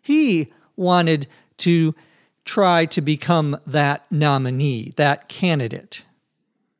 he 0.00 0.52
wanted 0.76 1.26
to 1.58 1.94
try 2.44 2.86
to 2.86 3.00
become 3.00 3.58
that 3.66 4.10
nominee, 4.10 4.92
that 4.96 5.28
candidate. 5.28 6.04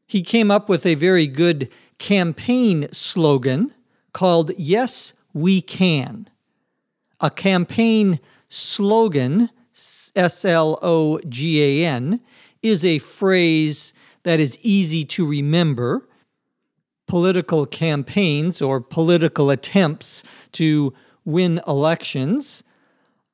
He 0.07 0.23
came 0.23 0.51
up 0.51 0.69
with 0.69 0.85
a 0.85 0.95
very 0.95 1.27
good 1.27 1.71
campaign 1.99 2.89
slogan 2.93 3.73
called 4.13 4.53
Yes, 4.57 5.13
We 5.33 5.61
Can. 5.61 6.29
A 7.21 7.31
campaign 7.31 8.21
slogan 8.49 9.51
S 9.75 10.45
L 10.45 10.79
O 10.83 11.19
G 11.29 11.83
A 11.83 11.87
N, 11.87 12.21
is 12.63 12.85
a 12.85 12.99
phrase 12.99 13.93
that 14.23 14.41
is 14.41 14.59
easy 14.63 15.05
to 15.05 15.27
remember. 15.27 16.09
Political 17.07 17.67
campaigns 17.67 18.63
or 18.63 18.81
political 18.81 19.51
attempts 19.51 20.23
to 20.53 20.95
win 21.25 21.61
elections 21.67 22.63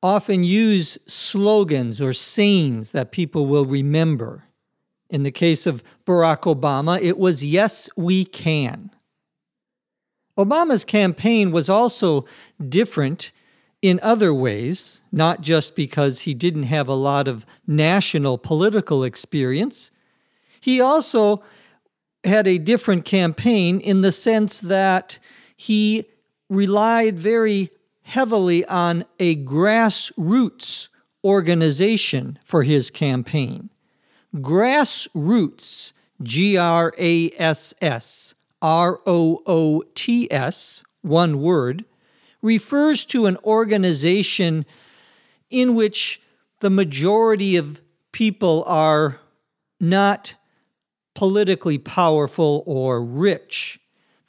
often 0.01 0.43
use 0.43 0.97
slogans 1.07 2.01
or 2.01 2.13
sayings 2.13 2.91
that 2.91 3.11
people 3.11 3.45
will 3.45 3.65
remember. 3.65 4.43
In 5.09 5.23
the 5.23 5.31
case 5.31 5.65
of 5.65 5.83
Barack 6.05 6.41
Obama, 6.41 7.01
it 7.01 7.17
was 7.17 7.43
Yes, 7.43 7.89
we 7.95 8.25
can. 8.25 8.91
Obama's 10.37 10.85
campaign 10.85 11.51
was 11.51 11.69
also 11.69 12.25
different 12.69 13.31
in 13.81 13.99
other 14.03 14.33
ways, 14.33 15.01
not 15.11 15.41
just 15.41 15.75
because 15.75 16.21
he 16.21 16.33
didn't 16.33 16.63
have 16.63 16.87
a 16.87 16.93
lot 16.93 17.27
of 17.27 17.45
national 17.65 18.37
political 18.37 19.03
experience. 19.03 19.91
He 20.59 20.81
also 20.81 21.41
had 22.23 22.47
a 22.47 22.57
different 22.57 23.05
campaign 23.05 23.79
in 23.79 24.01
the 24.01 24.11
sense 24.11 24.59
that 24.59 25.19
he 25.55 26.05
relied 26.49 27.17
very 27.17 27.69
heavily 28.01 28.65
on 28.65 29.05
a 29.19 29.35
grassroots 29.37 30.89
organization 31.23 32.39
for 32.43 32.63
his 32.63 32.89
campaign. 32.89 33.69
Grassroots, 34.35 35.93
G 36.21 36.57
R 36.57 36.93
A 36.97 37.31
S 37.37 37.73
S 37.81 38.35
R 38.61 38.99
O 39.05 39.41
O 39.45 39.83
T 39.95 40.31
S, 40.31 40.83
one 41.01 41.41
word, 41.41 41.85
refers 42.41 43.05
to 43.05 43.25
an 43.25 43.37
organization 43.43 44.65
in 45.49 45.75
which 45.75 46.21
the 46.59 46.69
majority 46.69 47.55
of 47.55 47.81
people 48.11 48.63
are 48.67 49.19
not 49.79 50.33
politically 51.13 51.77
powerful 51.77 52.63
or 52.65 53.03
rich. 53.03 53.79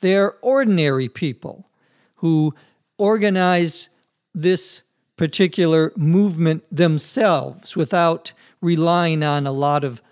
They're 0.01 0.35
ordinary 0.43 1.09
people 1.09 1.69
who 2.17 2.55
organize 2.99 3.89
this 4.35 4.83
particular 5.17 5.93
movement 5.97 6.65
themselves 6.75 7.77
without 7.77 8.33
relying 8.61 9.23
on 9.23 9.47
a 9.47 9.53
lot 9.53 9.85
of 9.85 10.03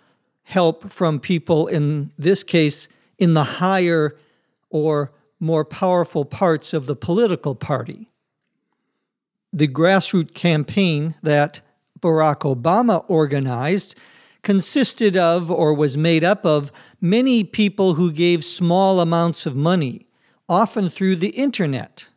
help 0.43 0.91
from 0.91 1.21
people, 1.21 1.67
in 1.67 2.11
this 2.19 2.43
case, 2.43 2.89
in 3.19 3.35
the 3.35 3.45
higher 3.45 4.17
or 4.71 5.13
more 5.41 5.65
powerful 5.65 6.25
parts 6.25 6.73
of 6.73 6.87
the 6.87 6.97
political 6.97 7.55
party. 7.55 8.11
The 9.53 9.69
grassroots 9.69 10.35
campaign 10.35 11.15
that 11.23 11.61
Barack 12.01 12.41
Obama 12.41 13.05
organized 13.09 13.97
consisted 14.43 15.17
of 15.17 15.51
or 15.51 15.75
was 15.75 15.97
made 15.97 16.25
up 16.25 16.45
of 16.47 16.73
many 17.01 17.45
people 17.45 17.95
who 17.95 18.11
gave 18.13 18.45
small 18.45 19.01
amounts 19.01 19.47
of 19.47 19.57
money, 19.57 20.07
often 20.49 20.89
through 20.89 21.17
the 21.17 21.31
internet. 21.31 22.09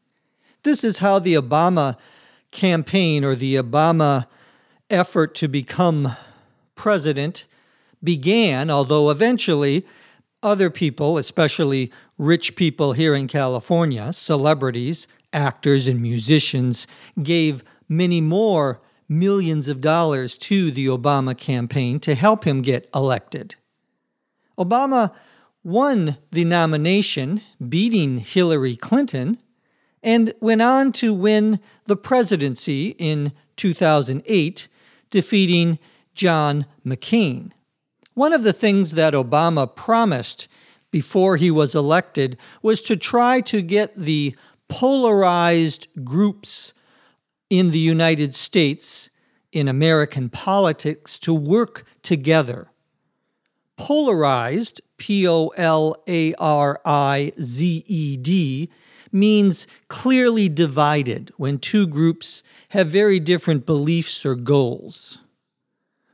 This 0.63 0.83
is 0.83 0.99
how 0.99 1.19
the 1.19 1.33
Obama 1.33 1.97
campaign 2.51 3.23
or 3.23 3.35
the 3.35 3.55
Obama 3.55 4.27
effort 4.89 5.33
to 5.35 5.47
become 5.47 6.15
president 6.75 7.45
began, 8.03 8.69
although 8.69 9.09
eventually 9.09 9.85
other 10.43 10.69
people, 10.69 11.17
especially 11.17 11.91
rich 12.17 12.55
people 12.55 12.93
here 12.93 13.15
in 13.15 13.27
California, 13.27 14.11
celebrities, 14.13 15.07
actors, 15.33 15.87
and 15.87 16.01
musicians, 16.01 16.87
gave 17.21 17.63
many 17.87 18.21
more 18.21 18.81
millions 19.07 19.67
of 19.67 19.81
dollars 19.81 20.37
to 20.37 20.71
the 20.71 20.87
Obama 20.87 21.37
campaign 21.37 21.99
to 21.99 22.15
help 22.15 22.45
him 22.45 22.61
get 22.61 22.89
elected. 22.95 23.55
Obama 24.57 25.13
won 25.63 26.17
the 26.31 26.45
nomination, 26.45 27.41
beating 27.67 28.17
Hillary 28.17 28.75
Clinton, 28.75 29.37
and 30.01 30.33
went 30.39 30.61
on 30.61 30.91
to 30.93 31.13
win 31.13 31.59
the 31.85 31.95
presidency 31.95 32.95
in 32.97 33.33
2008, 33.57 34.67
defeating 35.09 35.77
John 36.15 36.65
McCain. 36.85 37.51
One 38.13 38.33
of 38.33 38.43
the 38.43 38.53
things 38.53 38.91
that 38.91 39.13
Obama 39.13 39.73
promised 39.73 40.47
before 40.91 41.37
he 41.37 41.49
was 41.49 41.73
elected 41.73 42.37
was 42.61 42.81
to 42.81 42.97
try 42.97 43.39
to 43.41 43.61
get 43.61 43.95
the 43.95 44.35
polarized 44.67 45.87
groups 46.03 46.73
in 47.49 47.71
the 47.71 47.79
United 47.79 48.35
States, 48.35 49.09
in 49.51 49.67
American 49.67 50.29
politics, 50.29 51.19
to 51.19 51.33
work 51.33 51.85
together. 52.01 52.69
Polarized, 53.77 54.81
P 54.97 55.27
O 55.27 55.47
L 55.57 55.95
A 56.07 56.33
R 56.35 56.79
I 56.85 57.31
Z 57.41 57.83
E 57.87 58.17
D, 58.17 58.69
means 59.11 59.67
clearly 59.87 60.47
divided 60.47 61.33
when 61.37 61.57
two 61.59 61.87
groups 61.87 62.43
have 62.69 62.87
very 62.87 63.19
different 63.19 63.65
beliefs 63.65 64.25
or 64.25 64.35
goals. 64.35 65.17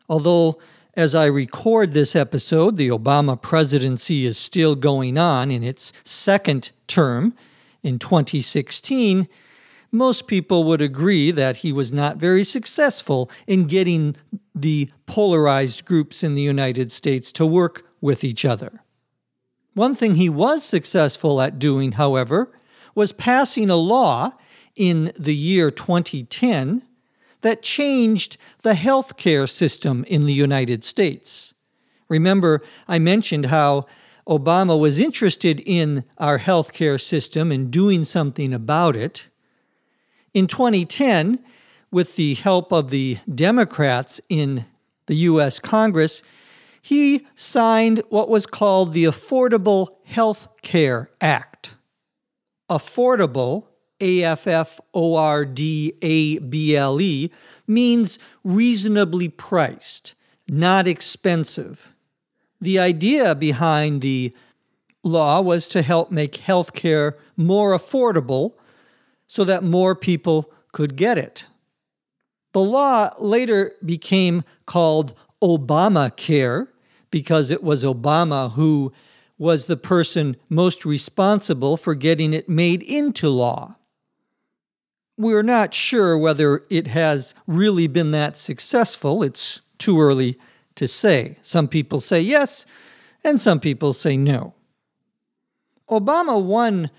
Although, 0.09 0.59
as 0.97 1.13
I 1.13 1.25
record 1.25 1.93
this 1.93 2.15
episode, 2.15 2.75
the 2.75 2.89
Obama 2.89 3.39
presidency 3.39 4.25
is 4.25 4.35
still 4.35 4.73
going 4.75 5.15
on 5.15 5.51
in 5.51 5.63
its 5.63 5.93
second 6.03 6.71
term 6.87 7.35
in 7.83 7.99
2016, 7.99 9.27
most 9.91 10.27
people 10.27 10.63
would 10.63 10.81
agree 10.81 11.29
that 11.29 11.57
he 11.57 11.71
was 11.71 11.93
not 11.93 12.17
very 12.17 12.43
successful 12.43 13.29
in 13.45 13.65
getting 13.65 14.15
the 14.55 14.89
polarized 15.05 15.85
groups 15.85 16.23
in 16.23 16.33
the 16.33 16.41
United 16.41 16.91
States 16.91 17.31
to 17.31 17.45
work 17.45 17.85
with 18.01 18.23
each 18.23 18.43
other. 18.43 18.81
One 19.75 19.93
thing 19.93 20.15
he 20.15 20.29
was 20.29 20.63
successful 20.63 21.39
at 21.39 21.59
doing, 21.59 21.93
however, 21.93 22.51
was 22.95 23.11
passing 23.11 23.69
a 23.69 23.75
law 23.75 24.33
in 24.75 25.11
the 25.17 25.35
year 25.35 25.69
2010 25.69 26.81
that 27.41 27.61
changed 27.61 28.37
the 28.61 28.73
healthcare 28.73 29.49
system 29.49 30.03
in 30.07 30.25
the 30.25 30.33
United 30.33 30.83
States. 30.83 31.53
Remember, 32.09 32.61
I 32.87 32.99
mentioned 32.99 33.47
how 33.47 33.85
Obama 34.27 34.79
was 34.79 34.99
interested 34.99 35.61
in 35.65 36.03
our 36.17 36.39
healthcare 36.39 36.99
system 36.99 37.51
and 37.51 37.71
doing 37.71 38.03
something 38.03 38.53
about 38.53 38.95
it. 38.95 39.29
In 40.33 40.47
2010, 40.47 41.39
with 41.91 42.15
the 42.15 42.33
help 42.35 42.71
of 42.71 42.89
the 42.89 43.17
Democrats 43.33 44.19
in 44.29 44.65
the 45.05 45.15
U.S. 45.15 45.59
Congress, 45.59 46.21
he 46.81 47.25
signed 47.35 48.01
what 48.09 48.29
was 48.29 48.45
called 48.45 48.93
the 48.93 49.05
Affordable 49.05 49.87
Health 50.03 50.47
Care 50.61 51.09
Act 51.21 51.75
affordable, 52.69 53.65
A 53.99 54.23
F 54.23 54.47
F 54.47 54.79
O 54.93 55.15
R 55.15 55.45
D 55.45 55.93
A 56.01 56.39
B 56.39 56.75
L 56.75 57.01
E, 57.01 57.31
means 57.65 58.19
reasonably 58.43 59.27
priced, 59.27 60.13
not 60.47 60.87
expensive. 60.87 61.93
The 62.61 62.79
idea 62.79 63.35
behind 63.35 64.01
the 64.01 64.33
law 65.03 65.41
was 65.41 65.69
to 65.69 65.81
help 65.81 66.11
make 66.11 66.33
healthcare 66.33 67.13
more 67.35 67.77
affordable 67.77 68.53
so 69.27 69.43
that 69.43 69.63
more 69.63 69.95
people 69.95 70.51
could 70.71 70.95
get 70.95 71.17
it. 71.17 71.45
The 72.53 72.61
law 72.61 73.11
later 73.19 73.75
became 73.85 74.43
called 74.65 75.13
Obamacare 75.41 76.67
because 77.11 77.51
it 77.51 77.63
was 77.63 77.83
Obama 77.83 78.53
who 78.53 78.91
was 79.37 79.67
the 79.67 79.77
person 79.77 80.35
most 80.49 80.85
responsible 80.85 81.77
for 81.77 81.93
getting 81.93 82.33
it 82.33 82.49
made 82.49 82.81
into 82.83 83.29
law. 83.29 83.75
We're 85.17 85.43
not 85.43 85.73
sure 85.73 86.17
whether 86.17 86.63
it 86.69 86.87
has 86.87 87.33
really 87.47 87.87
been 87.87 88.11
that 88.11 88.37
successful. 88.37 89.23
It's 89.23 89.61
too 89.79 89.99
early 89.99 90.37
to 90.75 90.87
say. 90.87 91.37
Some 91.41 91.67
people 91.67 91.99
say 91.99 92.21
yes, 92.21 92.65
and 93.23 93.39
some 93.39 93.59
people 93.59 93.93
say 93.93 94.15
no. 94.15 94.53
Obama 95.89 96.41
won 96.41 96.91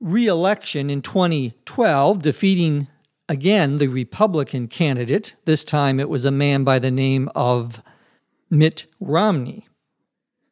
re 0.00 0.26
election 0.26 0.90
in 0.90 1.02
2012, 1.02 2.22
defeating 2.22 2.88
again 3.28 3.78
the 3.78 3.88
Republican 3.88 4.68
candidate. 4.68 5.34
This 5.44 5.64
time 5.64 6.00
it 6.00 6.08
was 6.08 6.24
a 6.24 6.30
man 6.30 6.64
by 6.64 6.78
the 6.78 6.90
name 6.90 7.28
of 7.34 7.82
Mitt 8.48 8.86
Romney. 9.00 9.66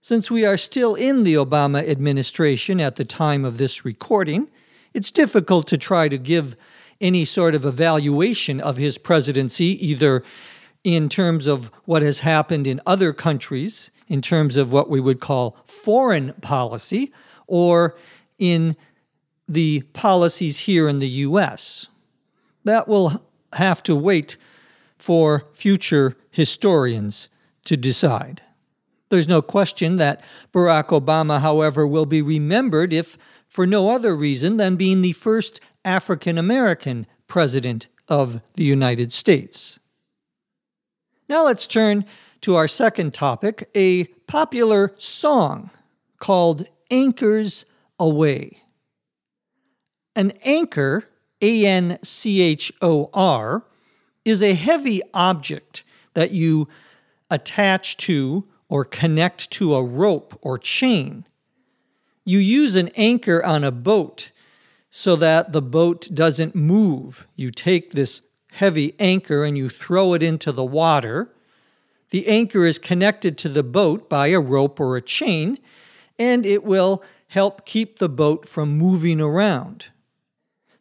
Since 0.00 0.30
we 0.30 0.44
are 0.44 0.56
still 0.56 0.94
in 0.94 1.24
the 1.24 1.34
Obama 1.34 1.86
administration 1.86 2.80
at 2.80 2.96
the 2.96 3.04
time 3.04 3.44
of 3.44 3.58
this 3.58 3.84
recording, 3.84 4.48
it's 4.94 5.10
difficult 5.10 5.66
to 5.68 5.76
try 5.76 6.08
to 6.08 6.16
give 6.16 6.56
any 7.00 7.24
sort 7.24 7.54
of 7.54 7.64
evaluation 7.64 8.60
of 8.60 8.76
his 8.76 8.98
presidency, 8.98 9.86
either 9.86 10.22
in 10.84 11.08
terms 11.08 11.46
of 11.46 11.70
what 11.84 12.02
has 12.02 12.20
happened 12.20 12.66
in 12.66 12.80
other 12.86 13.12
countries, 13.12 13.90
in 14.08 14.22
terms 14.22 14.56
of 14.56 14.72
what 14.72 14.88
we 14.88 15.00
would 15.00 15.20
call 15.20 15.56
foreign 15.66 16.32
policy, 16.40 17.12
or 17.46 17.96
in 18.38 18.76
the 19.48 19.80
policies 19.92 20.60
here 20.60 20.88
in 20.88 20.98
the 20.98 21.08
U.S. 21.08 21.88
That 22.64 22.88
will 22.88 23.22
have 23.54 23.82
to 23.84 23.96
wait 23.96 24.36
for 24.98 25.44
future 25.52 26.16
historians 26.30 27.28
to 27.64 27.76
decide. 27.76 28.42
There's 29.08 29.28
no 29.28 29.40
question 29.40 29.96
that 29.96 30.22
Barack 30.52 30.88
Obama, 30.88 31.40
however, 31.40 31.86
will 31.86 32.06
be 32.06 32.20
remembered 32.20 32.92
if 32.92 33.16
for 33.48 33.66
no 33.66 33.90
other 33.90 34.14
reason 34.14 34.58
than 34.58 34.76
being 34.76 35.02
the 35.02 35.12
first 35.12 35.60
African 35.84 36.38
American 36.38 37.06
president 37.26 37.88
of 38.06 38.40
the 38.54 38.64
United 38.64 39.12
States. 39.12 39.78
Now 41.28 41.44
let's 41.44 41.66
turn 41.66 42.04
to 42.42 42.54
our 42.54 42.68
second 42.68 43.12
topic 43.12 43.68
a 43.74 44.04
popular 44.26 44.94
song 44.98 45.70
called 46.18 46.68
Anchors 46.90 47.64
Aweigh. 47.98 48.58
An 50.14 50.32
anchor, 50.44 51.04
A 51.40 51.66
N 51.66 51.98
C 52.02 52.42
H 52.42 52.72
O 52.80 53.10
R, 53.12 53.64
is 54.24 54.42
a 54.42 54.54
heavy 54.54 55.00
object 55.14 55.84
that 56.14 56.32
you 56.32 56.68
attach 57.30 57.96
to 57.98 58.46
or 58.68 58.84
connect 58.84 59.50
to 59.52 59.74
a 59.74 59.82
rope 59.82 60.38
or 60.42 60.58
chain. 60.58 61.24
You 62.28 62.40
use 62.40 62.76
an 62.76 62.88
anchor 62.88 63.42
on 63.42 63.64
a 63.64 63.72
boat 63.72 64.32
so 64.90 65.16
that 65.16 65.52
the 65.52 65.62
boat 65.62 66.10
doesn't 66.12 66.54
move. 66.54 67.26
You 67.36 67.50
take 67.50 67.92
this 67.92 68.20
heavy 68.52 68.94
anchor 68.98 69.44
and 69.44 69.56
you 69.56 69.70
throw 69.70 70.12
it 70.12 70.22
into 70.22 70.52
the 70.52 70.62
water. 70.62 71.32
The 72.10 72.28
anchor 72.28 72.66
is 72.66 72.78
connected 72.78 73.38
to 73.38 73.48
the 73.48 73.62
boat 73.62 74.10
by 74.10 74.26
a 74.26 74.40
rope 74.40 74.78
or 74.78 74.98
a 74.98 75.00
chain, 75.00 75.58
and 76.18 76.44
it 76.44 76.64
will 76.64 77.02
help 77.28 77.64
keep 77.64 77.98
the 77.98 78.10
boat 78.10 78.46
from 78.46 78.76
moving 78.76 79.22
around. 79.22 79.86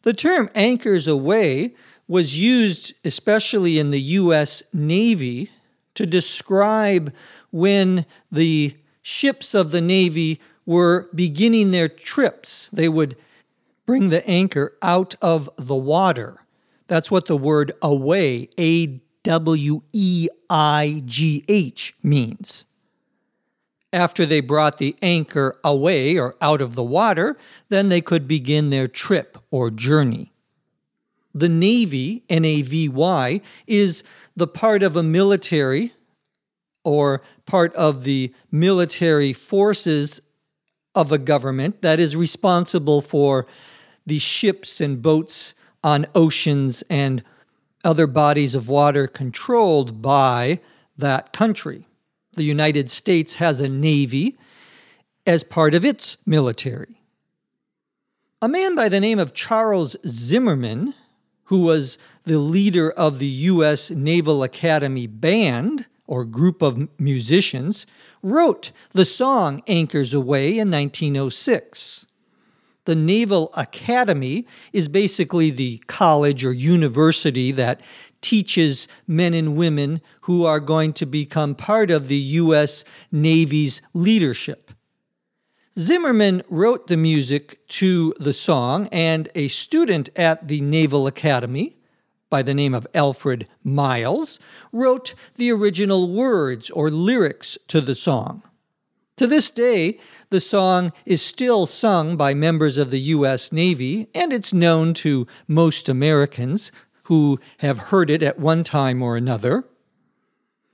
The 0.02 0.12
term 0.12 0.50
anchors 0.54 1.08
aweigh 1.08 1.74
was 2.06 2.36
used 2.36 2.92
especially 3.06 3.78
in 3.78 3.88
the 3.88 4.02
U.S. 4.02 4.62
Navy 4.74 5.50
to 5.94 6.04
describe 6.04 7.10
when 7.50 8.04
the 8.30 8.76
ships 9.00 9.54
of 9.54 9.70
the 9.70 9.80
Navy 9.80 10.42
were 10.68 11.08
beginning 11.14 11.70
their 11.70 11.88
trips. 11.88 12.68
They 12.74 12.90
would 12.90 13.16
bring 13.86 14.10
the 14.10 14.24
anchor 14.28 14.76
out 14.82 15.14
of 15.22 15.48
the 15.56 15.74
water. 15.74 16.44
That's 16.88 17.10
what 17.10 17.24
the 17.24 17.38
word 17.38 17.72
aweigh, 17.80 18.50
A 18.58 19.00
W 19.22 19.80
E 19.94 20.28
I 20.50 21.00
G 21.06 21.42
H, 21.48 21.94
means. 22.02 22.66
After 23.94 24.26
they 24.26 24.40
brought 24.40 24.76
the 24.76 24.94
anchor 25.00 25.58
aweigh 25.64 26.18
or 26.18 26.36
out 26.42 26.60
of 26.60 26.74
the 26.74 26.84
water, 26.84 27.38
then 27.70 27.88
they 27.88 28.02
could 28.02 28.28
begin 28.28 28.68
their 28.68 28.86
trip 28.86 29.38
or 29.50 29.70
journey. 29.70 30.34
The 31.32 31.48
Navy, 31.48 32.24
N 32.28 32.44
A 32.44 32.60
V 32.60 32.90
Y, 32.90 33.40
is 33.66 34.04
the 34.36 34.46
part 34.46 34.82
of 34.82 34.96
a 34.96 35.02
military 35.02 35.94
or 36.84 37.22
part 37.46 37.74
of 37.74 38.04
the 38.04 38.34
military 38.50 39.32
forces 39.32 40.20
of 40.98 41.12
a 41.12 41.18
government 41.18 41.82
that 41.82 42.00
is 42.00 42.16
responsible 42.16 43.00
for 43.00 43.46
the 44.06 44.18
ships 44.18 44.80
and 44.80 45.00
boats 45.00 45.54
on 45.82 46.06
oceans 46.14 46.82
and 46.90 47.22
other 47.84 48.06
bodies 48.06 48.54
of 48.54 48.68
water 48.68 49.06
controlled 49.06 50.02
by 50.02 50.60
that 50.96 51.32
country. 51.32 51.86
The 52.34 52.42
United 52.42 52.90
States 52.90 53.36
has 53.36 53.60
a 53.60 53.68
navy 53.68 54.36
as 55.26 55.44
part 55.44 55.74
of 55.74 55.84
its 55.84 56.16
military. 56.26 57.00
A 58.42 58.48
man 58.48 58.74
by 58.74 58.88
the 58.88 59.00
name 59.00 59.18
of 59.18 59.34
Charles 59.34 59.96
Zimmerman 60.06 60.94
who 61.48 61.62
was 61.62 61.96
the 62.24 62.38
leader 62.38 62.90
of 62.90 63.18
the 63.18 63.26
U.S. 63.26 63.90
Naval 63.90 64.42
Academy 64.42 65.06
Band, 65.06 65.86
or 66.06 66.24
group 66.24 66.60
of 66.60 66.88
musicians, 67.00 67.86
wrote 68.22 68.72
the 68.92 69.04
song 69.04 69.62
Anchors 69.66 70.14
Aweigh 70.14 70.58
in 70.58 70.70
1906. 70.70 72.06
The 72.84 72.94
Naval 72.94 73.50
Academy 73.54 74.46
is 74.72 74.88
basically 74.88 75.50
the 75.50 75.78
college 75.88 76.44
or 76.44 76.52
university 76.52 77.52
that 77.52 77.80
teaches 78.20 78.88
men 79.06 79.34
and 79.34 79.56
women 79.56 80.00
who 80.22 80.44
are 80.44 80.60
going 80.60 80.92
to 80.94 81.06
become 81.06 81.54
part 81.54 81.90
of 81.90 82.08
the 82.08 82.16
U.S. 82.16 82.84
Navy's 83.12 83.82
leadership. 83.92 84.72
Zimmerman 85.78 86.42
wrote 86.48 86.88
the 86.88 86.96
music 86.96 87.60
to 87.68 88.12
the 88.18 88.32
song, 88.32 88.88
and 88.90 89.28
a 89.34 89.48
student 89.48 90.08
at 90.16 90.48
the 90.48 90.60
Naval 90.60 91.06
Academy 91.06 91.77
by 92.30 92.42
the 92.42 92.54
name 92.54 92.74
of 92.74 92.86
Alfred 92.94 93.48
Miles 93.64 94.38
wrote 94.72 95.14
the 95.36 95.50
original 95.50 96.10
words 96.10 96.70
or 96.70 96.90
lyrics 96.90 97.58
to 97.68 97.80
the 97.80 97.94
song. 97.94 98.42
To 99.16 99.26
this 99.26 99.50
day, 99.50 99.98
the 100.30 100.40
song 100.40 100.92
is 101.04 101.20
still 101.20 101.66
sung 101.66 102.16
by 102.16 102.34
members 102.34 102.78
of 102.78 102.90
the 102.90 103.00
U.S. 103.00 103.50
Navy, 103.50 104.08
and 104.14 104.32
it's 104.32 104.52
known 104.52 104.94
to 104.94 105.26
most 105.48 105.88
Americans 105.88 106.70
who 107.04 107.40
have 107.58 107.78
heard 107.78 108.10
it 108.10 108.22
at 108.22 108.38
one 108.38 108.62
time 108.62 109.02
or 109.02 109.16
another. 109.16 109.64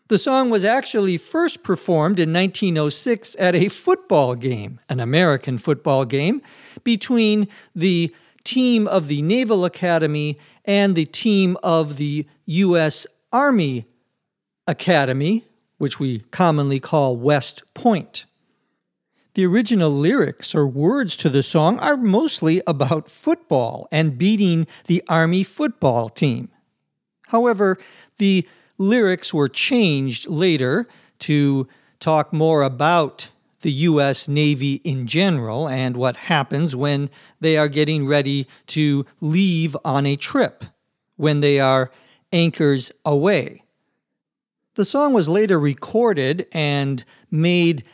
The 0.08 0.18
song 0.18 0.50
was 0.50 0.64
actually 0.64 1.16
first 1.16 1.62
performed 1.62 2.20
in 2.20 2.32
1906 2.32 3.34
at 3.38 3.54
a 3.54 3.70
football 3.70 4.34
game, 4.34 4.78
an 4.90 5.00
American 5.00 5.56
football 5.56 6.04
game, 6.04 6.42
between 6.82 7.48
the 7.74 8.14
team 8.44 8.86
of 8.86 9.08
the 9.08 9.22
Naval 9.22 9.64
Academy 9.64 10.38
and 10.64 10.94
the 10.94 11.06
team 11.06 11.56
of 11.62 11.96
the 11.96 12.26
U.S. 12.46 13.06
Army 13.32 13.86
Academy, 14.66 15.44
which 15.78 15.98
we 15.98 16.20
commonly 16.30 16.80
call 16.80 17.16
West 17.16 17.62
Point. 17.74 18.26
The 19.34 19.44
original 19.44 19.90
lyrics 19.90 20.54
or 20.54 20.66
words 20.66 21.16
to 21.16 21.28
the 21.28 21.42
song 21.42 21.80
are 21.80 21.96
mostly 21.96 22.62
about 22.66 23.10
football 23.10 23.88
and 23.90 24.16
beating 24.16 24.66
the 24.86 25.02
Army 25.08 25.42
football 25.42 26.08
team. 26.08 26.50
However, 27.28 27.78
the 28.18 28.46
lyrics 28.78 29.34
were 29.34 29.48
changed 29.48 30.28
later 30.28 30.86
to 31.20 31.66
talk 31.98 32.32
more 32.32 32.62
about 32.62 33.30
the 33.64 33.72
U.S. 33.72 34.28
Navy 34.28 34.74
in 34.84 35.06
general 35.06 35.66
and 35.66 35.96
what 35.96 36.16
happens 36.16 36.76
when 36.76 37.08
they 37.40 37.56
are 37.56 37.66
getting 37.66 38.06
ready 38.06 38.46
to 38.68 39.06
leave 39.22 39.74
on 39.86 40.04
a 40.04 40.16
trip, 40.16 40.64
when 41.16 41.40
they 41.40 41.58
are 41.58 41.90
anchors 42.30 42.92
aweigh. 43.06 43.62
The 44.74 44.84
song 44.84 45.14
was 45.14 45.30
later 45.30 45.58
recorded 45.58 46.46
and 46.52 47.06
made 47.30 47.84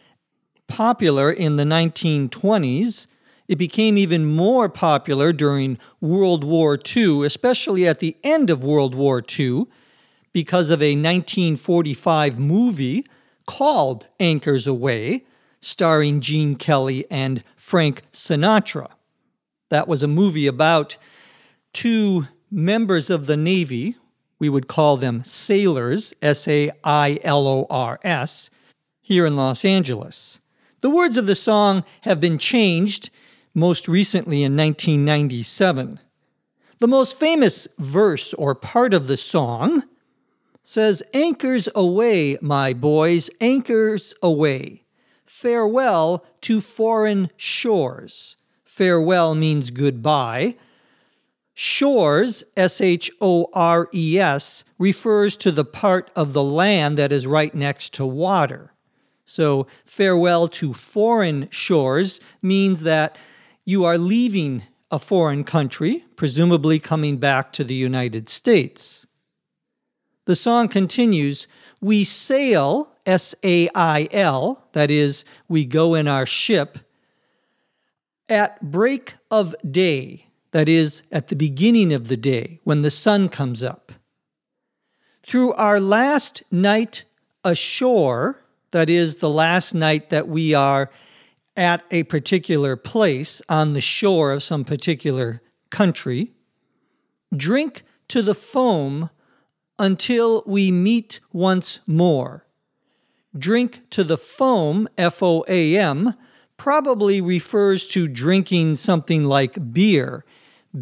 popular 0.66 1.30
in 1.30 1.54
the 1.54 1.62
1920s. 1.62 3.06
It 3.46 3.56
became 3.56 3.96
even 3.96 4.24
more 4.26 4.68
popular 4.68 5.32
during 5.32 5.78
World 6.00 6.42
War 6.42 6.76
II, 6.96 7.24
especially 7.24 7.86
at 7.86 8.00
the 8.00 8.16
end 8.24 8.50
of 8.50 8.64
World 8.64 8.96
War 8.96 9.22
II, 9.38 9.66
because 10.32 10.70
of 10.70 10.82
a 10.82 10.96
1945 10.96 12.40
movie 12.40 13.06
called 13.46 14.08
Anchors 14.18 14.66
Aweigh, 14.66 15.22
starring 15.60 16.20
Gene 16.20 16.56
Kelly 16.56 17.04
and 17.10 17.42
Frank 17.56 18.02
Sinatra. 18.12 18.88
That 19.68 19.88
was 19.88 20.02
a 20.02 20.08
movie 20.08 20.46
about 20.46 20.96
two 21.72 22.26
members 22.50 23.10
of 23.10 23.26
the 23.26 23.36
Navy. 23.36 23.96
We 24.38 24.48
would 24.48 24.68
call 24.68 24.96
them 24.96 25.22
sailors, 25.24 26.14
S 26.22 26.48
A 26.48 26.72
I 26.82 27.18
L 27.22 27.46
O 27.46 27.66
R 27.70 28.00
S, 28.02 28.50
here 29.00 29.26
in 29.26 29.36
Los 29.36 29.64
Angeles. 29.64 30.40
The 30.80 30.90
words 30.90 31.16
of 31.16 31.26
the 31.26 31.34
song 31.34 31.84
have 32.02 32.20
been 32.20 32.38
changed, 32.38 33.10
most 33.54 33.86
recently 33.86 34.42
in 34.42 34.56
1997. 34.56 36.00
The 36.78 36.88
most 36.88 37.18
famous 37.18 37.68
verse 37.78 38.32
or 38.34 38.54
part 38.54 38.94
of 38.94 39.06
the 39.06 39.18
song 39.18 39.84
says, 40.62 41.02
Anchors 41.12 41.68
aweigh, 41.74 42.40
my 42.40 42.72
boys, 42.72 43.28
anchors 43.40 44.14
aweigh. 44.22 44.82
Farewell 45.30 46.24
to 46.40 46.60
foreign 46.60 47.30
shores. 47.36 48.36
Farewell 48.64 49.36
means 49.36 49.70
goodbye. 49.70 50.56
Shores, 51.54 52.42
S 52.56 52.80
H 52.80 53.12
O 53.20 53.46
R 53.54 53.88
E 53.94 54.18
S, 54.18 54.64
refers 54.76 55.36
to 55.36 55.52
the 55.52 55.64
part 55.64 56.10
of 56.16 56.32
the 56.32 56.42
land 56.42 56.98
that 56.98 57.12
is 57.12 57.28
right 57.28 57.54
next 57.54 57.94
to 57.94 58.04
water. 58.04 58.74
So, 59.24 59.68
farewell 59.84 60.48
to 60.48 60.74
foreign 60.74 61.48
shores 61.50 62.20
means 62.42 62.80
that 62.80 63.16
you 63.64 63.84
are 63.84 63.98
leaving 63.98 64.64
a 64.90 64.98
foreign 64.98 65.44
country, 65.44 66.04
presumably 66.16 66.80
coming 66.80 67.18
back 67.18 67.52
to 67.52 67.62
the 67.62 67.74
United 67.74 68.28
States. 68.28 69.06
The 70.26 70.36
song 70.36 70.66
continues 70.66 71.46
We 71.80 72.02
sail, 72.02 72.89
S 73.06 73.34
A 73.42 73.68
I 73.74 74.08
L, 74.10 74.68
that 74.72 74.90
is, 74.90 75.24
we 75.48 75.64
go 75.64 75.94
in 75.94 76.08
our 76.08 76.26
ship, 76.26 76.78
at 78.28 78.60
break 78.62 79.14
of 79.30 79.54
day, 79.70 80.26
that 80.52 80.68
is, 80.68 81.02
at 81.10 81.28
the 81.28 81.36
beginning 81.36 81.92
of 81.92 82.08
the 82.08 82.16
day, 82.16 82.60
when 82.64 82.82
the 82.82 82.90
sun 82.90 83.28
comes 83.28 83.62
up. 83.62 83.92
Through 85.22 85.52
our 85.54 85.80
last 85.80 86.42
night 86.50 87.04
ashore, 87.44 88.42
that 88.70 88.88
is, 88.88 89.16
the 89.16 89.30
last 89.30 89.74
night 89.74 90.10
that 90.10 90.28
we 90.28 90.54
are 90.54 90.90
at 91.56 91.84
a 91.90 92.04
particular 92.04 92.76
place 92.76 93.42
on 93.48 93.72
the 93.72 93.80
shore 93.80 94.32
of 94.32 94.42
some 94.42 94.64
particular 94.64 95.42
country. 95.70 96.32
Drink 97.36 97.82
to 98.08 98.22
the 98.22 98.34
foam 98.34 99.10
until 99.78 100.42
we 100.46 100.70
meet 100.70 101.20
once 101.32 101.80
more. 101.86 102.46
Drink 103.36 103.88
to 103.90 104.02
the 104.02 104.18
foam, 104.18 104.88
F 104.98 105.22
O 105.22 105.44
A 105.46 105.76
M, 105.76 106.14
probably 106.56 107.20
refers 107.20 107.86
to 107.88 108.08
drinking 108.08 108.74
something 108.74 109.24
like 109.24 109.72
beer. 109.72 110.24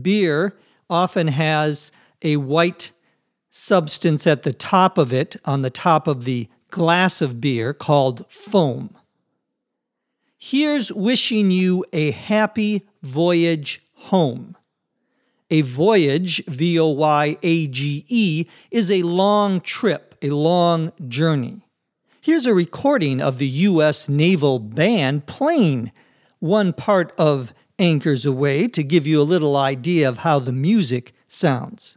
Beer 0.02 0.56
often 0.90 1.28
has 1.28 1.92
a 2.22 2.36
white 2.36 2.90
substance 3.48 4.26
at 4.26 4.42
the 4.42 4.52
top 4.52 4.98
of 4.98 5.12
it, 5.12 5.36
on 5.44 5.62
the 5.62 5.70
top 5.70 6.06
of 6.06 6.24
the 6.24 6.48
glass 6.70 7.22
of 7.22 7.40
beer, 7.40 7.72
called 7.72 8.24
foam. 8.28 8.96
Here's 10.36 10.92
wishing 10.92 11.50
you 11.50 11.84
a 11.92 12.12
happy 12.12 12.86
voyage 13.02 13.82
home. 13.94 14.56
A 15.50 15.62
voyage, 15.62 16.44
V 16.46 16.78
O 16.78 16.88
Y 16.88 17.36
A 17.42 17.66
G 17.68 18.04
E, 18.08 18.46
is 18.70 18.90
a 18.90 19.02
long 19.02 19.60
trip, 19.60 20.14
a 20.22 20.30
long 20.30 20.92
journey. 21.08 21.62
Here's 22.20 22.46
a 22.46 22.54
recording 22.54 23.20
of 23.20 23.38
the 23.38 23.46
U.S. 23.46 24.08
Naval 24.08 24.58
Band 24.58 25.26
playing 25.26 25.92
one 26.40 26.72
part 26.72 27.12
of 27.16 27.54
Anchors 27.78 28.26
Aweigh 28.26 28.72
to 28.72 28.82
give 28.82 29.06
you 29.06 29.22
a 29.22 29.22
little 29.22 29.56
idea 29.56 30.08
of 30.08 30.18
how 30.18 30.40
the 30.40 30.50
music 30.50 31.12
sounds. 31.28 31.96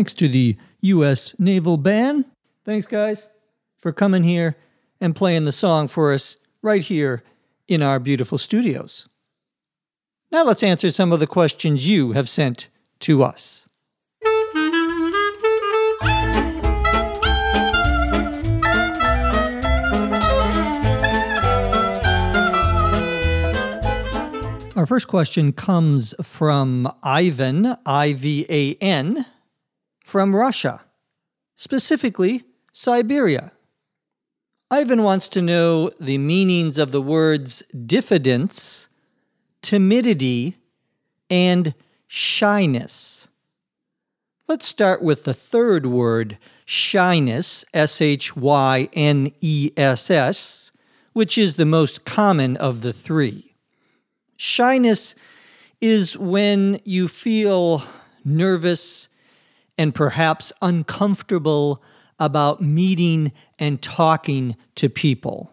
Thanks 0.00 0.14
to 0.14 0.28
the 0.28 0.56
U.S. 0.80 1.34
Naval 1.38 1.76
Band. 1.76 2.24
Thanks, 2.64 2.86
guys, 2.86 3.28
for 3.76 3.92
coming 3.92 4.22
here 4.22 4.56
and 4.98 5.14
playing 5.14 5.44
the 5.44 5.52
song 5.52 5.88
for 5.88 6.14
us 6.14 6.38
right 6.62 6.82
here 6.82 7.22
in 7.68 7.82
our 7.82 7.98
beautiful 7.98 8.38
studios. 8.38 9.10
Now 10.32 10.42
let's 10.42 10.62
answer 10.62 10.90
some 10.90 11.12
of 11.12 11.20
the 11.20 11.26
questions 11.26 11.86
you 11.86 12.12
have 12.12 12.30
sent 12.30 12.70
to 13.00 13.22
us. 13.22 13.68
Our 24.74 24.86
first 24.86 25.08
question 25.08 25.52
comes 25.52 26.14
from 26.22 26.90
Ivan, 27.02 27.76
I 27.84 28.14
V 28.14 28.46
A 28.48 28.76
N, 28.76 29.26
from 30.10 30.34
Russia, 30.34 30.82
specifically 31.54 32.42
Siberia. 32.72 33.52
Ivan 34.68 35.04
wants 35.04 35.28
to 35.28 35.40
know 35.40 35.90
the 36.00 36.18
meanings 36.18 36.78
of 36.78 36.90
the 36.90 37.00
words 37.00 37.62
diffidence, 37.86 38.88
timidity, 39.62 40.56
and 41.30 41.74
shyness. 42.08 43.28
Let's 44.48 44.66
start 44.66 45.00
with 45.00 45.22
the 45.22 45.34
third 45.34 45.86
word, 45.86 46.38
shyness, 46.64 47.64
S 47.72 48.00
H 48.00 48.34
Y 48.34 48.88
N 48.92 49.30
E 49.40 49.70
S 49.76 50.10
S, 50.10 50.72
which 51.12 51.38
is 51.38 51.54
the 51.54 51.64
most 51.64 52.04
common 52.04 52.56
of 52.56 52.80
the 52.82 52.92
three. 52.92 53.54
Shyness 54.36 55.14
is 55.80 56.18
when 56.18 56.80
you 56.84 57.06
feel 57.06 57.84
nervous 58.24 59.06
and 59.80 59.94
perhaps 59.94 60.52
uncomfortable 60.60 61.82
about 62.18 62.60
meeting 62.60 63.32
and 63.58 63.80
talking 63.80 64.54
to 64.74 64.90
people. 64.90 65.50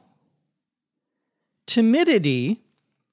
Timidity, 1.66 2.62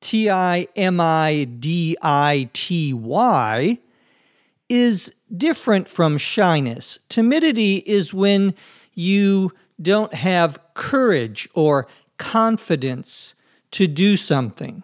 T 0.00 0.28
I 0.28 0.66
M 0.74 1.00
I 1.00 1.44
D 1.44 1.96
I 2.02 2.50
T 2.52 2.92
Y, 2.92 3.78
is 4.68 5.14
different 5.36 5.86
from 5.86 6.18
shyness. 6.18 6.98
Timidity 7.08 7.76
is 7.86 8.12
when 8.12 8.52
you 8.94 9.52
don't 9.80 10.14
have 10.14 10.58
courage 10.74 11.48
or 11.54 11.86
confidence 12.18 13.36
to 13.70 13.86
do 13.86 14.16
something. 14.16 14.82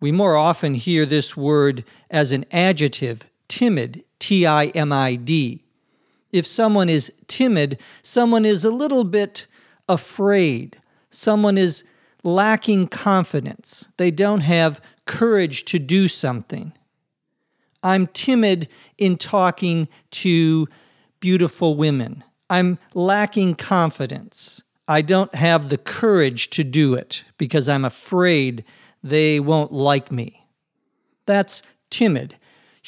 We 0.00 0.12
more 0.12 0.36
often 0.36 0.72
hear 0.72 1.04
this 1.04 1.36
word 1.36 1.84
as 2.10 2.32
an 2.32 2.46
adjective, 2.50 3.26
timid, 3.48 4.02
T 4.18 4.46
I 4.46 4.66
M 4.66 4.92
I 4.92 5.16
D. 5.16 5.62
If 6.32 6.46
someone 6.46 6.88
is 6.88 7.12
timid, 7.28 7.80
someone 8.02 8.44
is 8.44 8.64
a 8.64 8.70
little 8.70 9.04
bit 9.04 9.46
afraid, 9.88 10.80
someone 11.10 11.56
is 11.56 11.84
lacking 12.22 12.88
confidence, 12.88 13.88
they 13.96 14.10
don't 14.10 14.40
have 14.40 14.80
courage 15.06 15.64
to 15.66 15.78
do 15.78 16.08
something. 16.08 16.72
I'm 17.82 18.08
timid 18.08 18.68
in 18.98 19.16
talking 19.16 19.88
to 20.10 20.66
beautiful 21.20 21.76
women. 21.76 22.24
I'm 22.50 22.78
lacking 22.94 23.54
confidence. 23.54 24.64
I 24.88 25.02
don't 25.02 25.34
have 25.34 25.68
the 25.68 25.78
courage 25.78 26.50
to 26.50 26.64
do 26.64 26.94
it 26.94 27.24
because 27.38 27.68
I'm 27.68 27.84
afraid 27.84 28.64
they 29.02 29.40
won't 29.40 29.72
like 29.72 30.10
me. 30.10 30.46
That's 31.26 31.62
timid. 31.90 32.36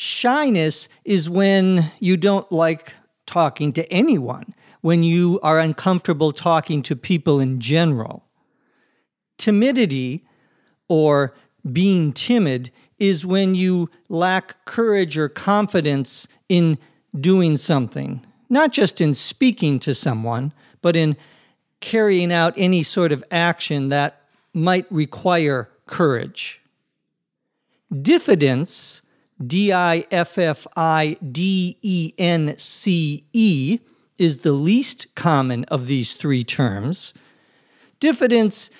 Shyness 0.01 0.89
is 1.05 1.29
when 1.29 1.91
you 1.99 2.17
don't 2.17 2.53
like 2.53 2.95
talking 3.27 3.73
to 3.73 3.93
anyone, 3.93 4.55
when 4.81 5.03
you 5.03 5.41
are 5.43 5.59
uncomfortable 5.59 6.31
talking 6.31 6.83
to 6.83 6.95
people 6.95 7.41
in 7.41 7.59
general. 7.59 8.25
Timidity 9.39 10.25
or 10.89 11.35
being 11.73 12.13
timid 12.13 12.71
is 13.01 13.27
when 13.27 13.57
you 13.57 13.91
lack 14.09 14.65
courage 14.67 15.19
or 15.19 15.29
confidence 15.29 16.29
in 16.49 16.79
doing 17.21 17.57
something, 17.57 18.25
not 18.49 18.71
just 18.71 19.01
in 19.01 19.15
speaking 19.15 19.81
to 19.81 19.97
someone, 19.97 20.53
but 20.81 20.95
in 20.95 21.17
carrying 21.81 22.31
out 22.31 22.55
any 22.57 22.85
sort 22.85 23.11
of 23.11 23.25
action 23.33 23.89
that 23.89 24.23
might 24.55 24.87
require 24.93 25.69
courage. 25.87 26.61
Diffidence 28.01 29.03
D 29.45 29.73
I 29.73 30.05
F 30.11 30.39
F 30.39 30.67
I 30.77 31.17
D 31.31 31.77
E 31.83 32.13
N 32.19 32.55
C 32.59 33.25
E 33.33 33.79
is 34.19 34.39
the 34.39 34.53
least 34.53 35.15
common 35.15 35.65
of 35.65 35.87
these 35.87 36.15
three 36.15 36.43
terms. 36.43 37.15
Diffidence 38.01 38.71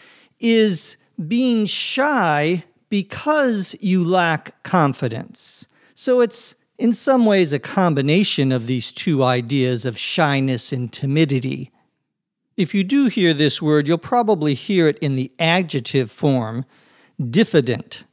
is 0.41 0.97
being 1.27 1.65
shy 1.65 2.65
because 2.89 3.77
you 3.81 4.05
lack 4.05 4.63
confidence. 4.63 5.67
So 5.95 6.21
it's 6.21 6.55
in 6.79 6.93
some 6.93 7.27
ways 7.27 7.53
a 7.53 7.59
combination 7.59 8.53
of 8.53 8.67
these 8.67 8.93
two 8.93 9.23
ideas 9.23 9.85
of 9.85 9.99
shyness 9.99 10.73
and 10.73 10.93
timidity. 10.93 11.71
If 12.57 12.75
you 12.75 12.83
do 12.83 13.07
hear 13.07 13.35
this 13.35 13.63
word, 13.63 13.87
you'll 13.87 13.99
probably 13.99 14.55
hear 14.55 14.89
it 14.89 14.99
in 14.99 15.17
the 15.17 15.31
adjective 15.39 16.11
form, 16.11 16.65
diffident. 17.31 18.05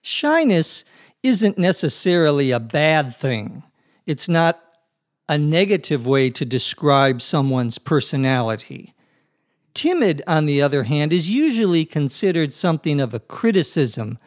Shyness 0.00 0.84
isn't 1.22 1.58
necessarily 1.58 2.50
a 2.50 2.60
bad 2.60 3.16
thing. 3.16 3.62
It's 4.06 4.28
not 4.28 4.62
a 5.28 5.38
negative 5.38 6.06
way 6.06 6.30
to 6.30 6.44
describe 6.44 7.22
someone's 7.22 7.78
personality. 7.78 8.94
Timid, 9.74 10.22
on 10.26 10.46
the 10.46 10.60
other 10.60 10.82
hand, 10.82 11.12
is 11.12 11.30
usually 11.30 11.84
considered 11.84 12.52
something 12.52 13.00
of 13.00 13.14
a 13.14 13.20
criticism 13.20 14.18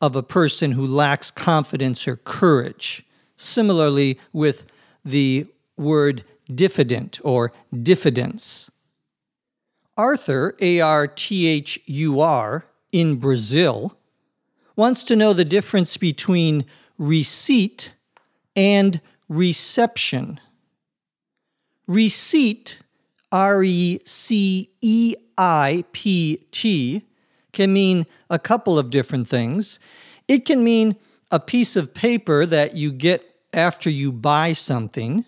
of 0.00 0.16
a 0.16 0.22
person 0.22 0.72
who 0.72 0.86
lacks 0.86 1.30
confidence 1.30 2.08
or 2.08 2.16
courage. 2.16 3.04
Similarly, 3.36 4.18
with 4.32 4.64
the 5.04 5.46
word 5.76 6.24
diffident 6.52 7.20
or 7.22 7.52
diffidence. 7.82 8.70
Arthur, 9.96 10.56
A 10.60 10.80
R 10.80 11.06
T 11.06 11.46
H 11.46 11.78
U 11.86 12.20
R, 12.20 12.64
in 12.92 13.16
Brazil, 13.16 13.96
wants 14.76 15.04
to 15.04 15.16
know 15.16 15.32
the 15.32 15.44
difference 15.44 15.96
between 15.96 16.64
receipt 16.98 17.94
and 18.54 19.00
reception. 19.28 20.40
Receipt, 21.86 22.82
R 23.32 23.62
E 23.62 24.00
C 24.04 24.70
E 24.80 25.14
I 25.36 25.84
P 25.92 26.44
T, 26.50 27.02
can 27.52 27.72
mean 27.72 28.06
a 28.28 28.38
couple 28.38 28.78
of 28.78 28.90
different 28.90 29.28
things. 29.28 29.80
It 30.28 30.44
can 30.44 30.62
mean 30.62 30.96
a 31.30 31.40
piece 31.40 31.76
of 31.76 31.94
paper 31.94 32.46
that 32.46 32.76
you 32.76 32.92
get 32.92 33.24
after 33.52 33.90
you 33.90 34.12
buy 34.12 34.52
something. 34.52 35.24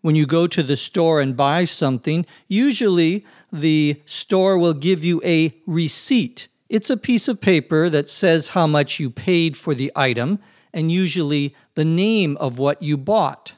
When 0.00 0.16
you 0.16 0.26
go 0.26 0.46
to 0.46 0.62
the 0.62 0.76
store 0.76 1.20
and 1.20 1.36
buy 1.36 1.64
something, 1.64 2.26
usually 2.48 3.24
the 3.52 4.00
store 4.04 4.58
will 4.58 4.74
give 4.74 5.04
you 5.04 5.20
a 5.24 5.54
receipt. 5.66 6.48
It's 6.72 6.88
a 6.88 6.96
piece 6.96 7.28
of 7.28 7.42
paper 7.42 7.90
that 7.90 8.08
says 8.08 8.48
how 8.48 8.66
much 8.66 8.98
you 8.98 9.10
paid 9.10 9.58
for 9.58 9.74
the 9.74 9.92
item 9.94 10.38
and 10.72 10.90
usually 10.90 11.54
the 11.74 11.84
name 11.84 12.38
of 12.38 12.58
what 12.58 12.80
you 12.80 12.96
bought. 12.96 13.52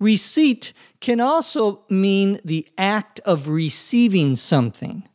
Receipt 0.00 0.72
can 1.00 1.20
also 1.20 1.82
mean 1.90 2.40
the 2.46 2.66
act 2.78 3.20
of 3.26 3.46
receiving 3.46 4.36
something. 4.36 5.06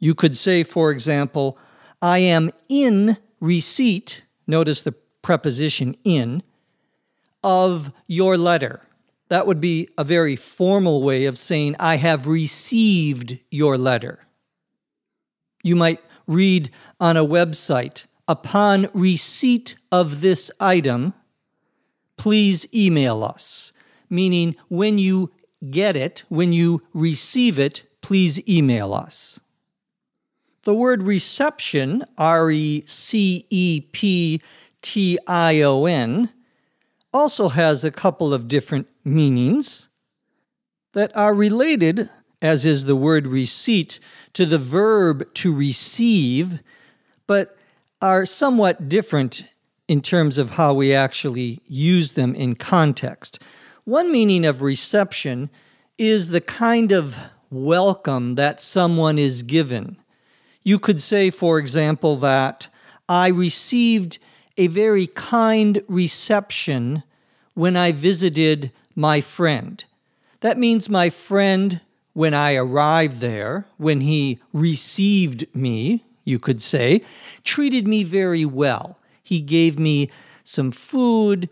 You 0.00 0.16
could 0.16 0.36
say, 0.36 0.64
for 0.64 0.90
example, 0.90 1.56
I 2.02 2.18
am 2.18 2.50
in 2.68 3.16
receipt, 3.38 4.24
notice 4.48 4.82
the 4.82 4.96
preposition 5.22 5.96
in, 6.02 6.42
of 7.44 7.92
your 8.08 8.36
letter. 8.36 8.82
That 9.28 9.46
would 9.46 9.60
be 9.60 9.88
a 9.96 10.02
very 10.02 10.34
formal 10.34 11.04
way 11.04 11.26
of 11.26 11.38
saying, 11.38 11.76
I 11.78 11.98
have 11.98 12.26
received 12.26 13.38
your 13.48 13.78
letter. 13.78 14.26
You 15.62 15.76
might 15.76 16.00
read 16.26 16.70
on 16.98 17.16
a 17.16 17.24
website, 17.24 18.06
upon 18.28 18.88
receipt 18.94 19.76
of 19.90 20.20
this 20.20 20.50
item, 20.60 21.12
please 22.16 22.66
email 22.74 23.24
us. 23.24 23.72
Meaning, 24.08 24.56
when 24.68 24.98
you 24.98 25.32
get 25.70 25.96
it, 25.96 26.24
when 26.28 26.52
you 26.52 26.82
receive 26.94 27.58
it, 27.58 27.82
please 28.00 28.40
email 28.48 28.94
us. 28.94 29.40
The 30.62 30.74
word 30.74 31.02
reception, 31.02 32.04
R 32.18 32.50
E 32.50 32.84
C 32.86 33.46
E 33.50 33.80
P 33.92 34.40
T 34.82 35.18
I 35.26 35.62
O 35.62 35.86
N, 35.86 36.30
also 37.12 37.48
has 37.48 37.82
a 37.82 37.90
couple 37.90 38.32
of 38.32 38.48
different 38.48 38.86
meanings 39.04 39.88
that 40.92 41.14
are 41.16 41.34
related, 41.34 42.10
as 42.42 42.64
is 42.64 42.84
the 42.84 42.96
word 42.96 43.26
receipt, 43.26 44.00
to 44.32 44.46
the 44.46 44.58
verb 44.58 45.32
to 45.34 45.54
receive, 45.54 46.60
but 47.26 47.56
are 48.00 48.24
somewhat 48.24 48.88
different 48.88 49.44
in 49.88 50.00
terms 50.00 50.38
of 50.38 50.50
how 50.50 50.72
we 50.72 50.94
actually 50.94 51.60
use 51.66 52.12
them 52.12 52.34
in 52.34 52.54
context. 52.54 53.40
One 53.84 54.12
meaning 54.12 54.46
of 54.46 54.62
reception 54.62 55.50
is 55.98 56.28
the 56.28 56.40
kind 56.40 56.92
of 56.92 57.16
welcome 57.50 58.36
that 58.36 58.60
someone 58.60 59.18
is 59.18 59.42
given. 59.42 59.96
You 60.62 60.78
could 60.78 61.00
say, 61.00 61.30
for 61.30 61.58
example, 61.58 62.16
that 62.16 62.68
I 63.08 63.28
received 63.28 64.18
a 64.56 64.68
very 64.68 65.08
kind 65.08 65.82
reception 65.88 67.02
when 67.54 67.76
I 67.76 67.92
visited 67.92 68.70
my 68.94 69.20
friend. 69.20 69.84
That 70.40 70.58
means 70.58 70.88
my 70.88 71.10
friend, 71.10 71.80
when 72.12 72.34
I 72.34 72.54
arrived 72.54 73.20
there, 73.20 73.66
when 73.76 74.00
he 74.00 74.40
received 74.52 75.46
me, 75.54 76.04
you 76.24 76.38
could 76.38 76.60
say, 76.60 77.02
treated 77.44 77.86
me 77.86 78.02
very 78.02 78.44
well. 78.44 78.98
He 79.22 79.40
gave 79.40 79.78
me 79.78 80.10
some 80.44 80.72
food, 80.72 81.48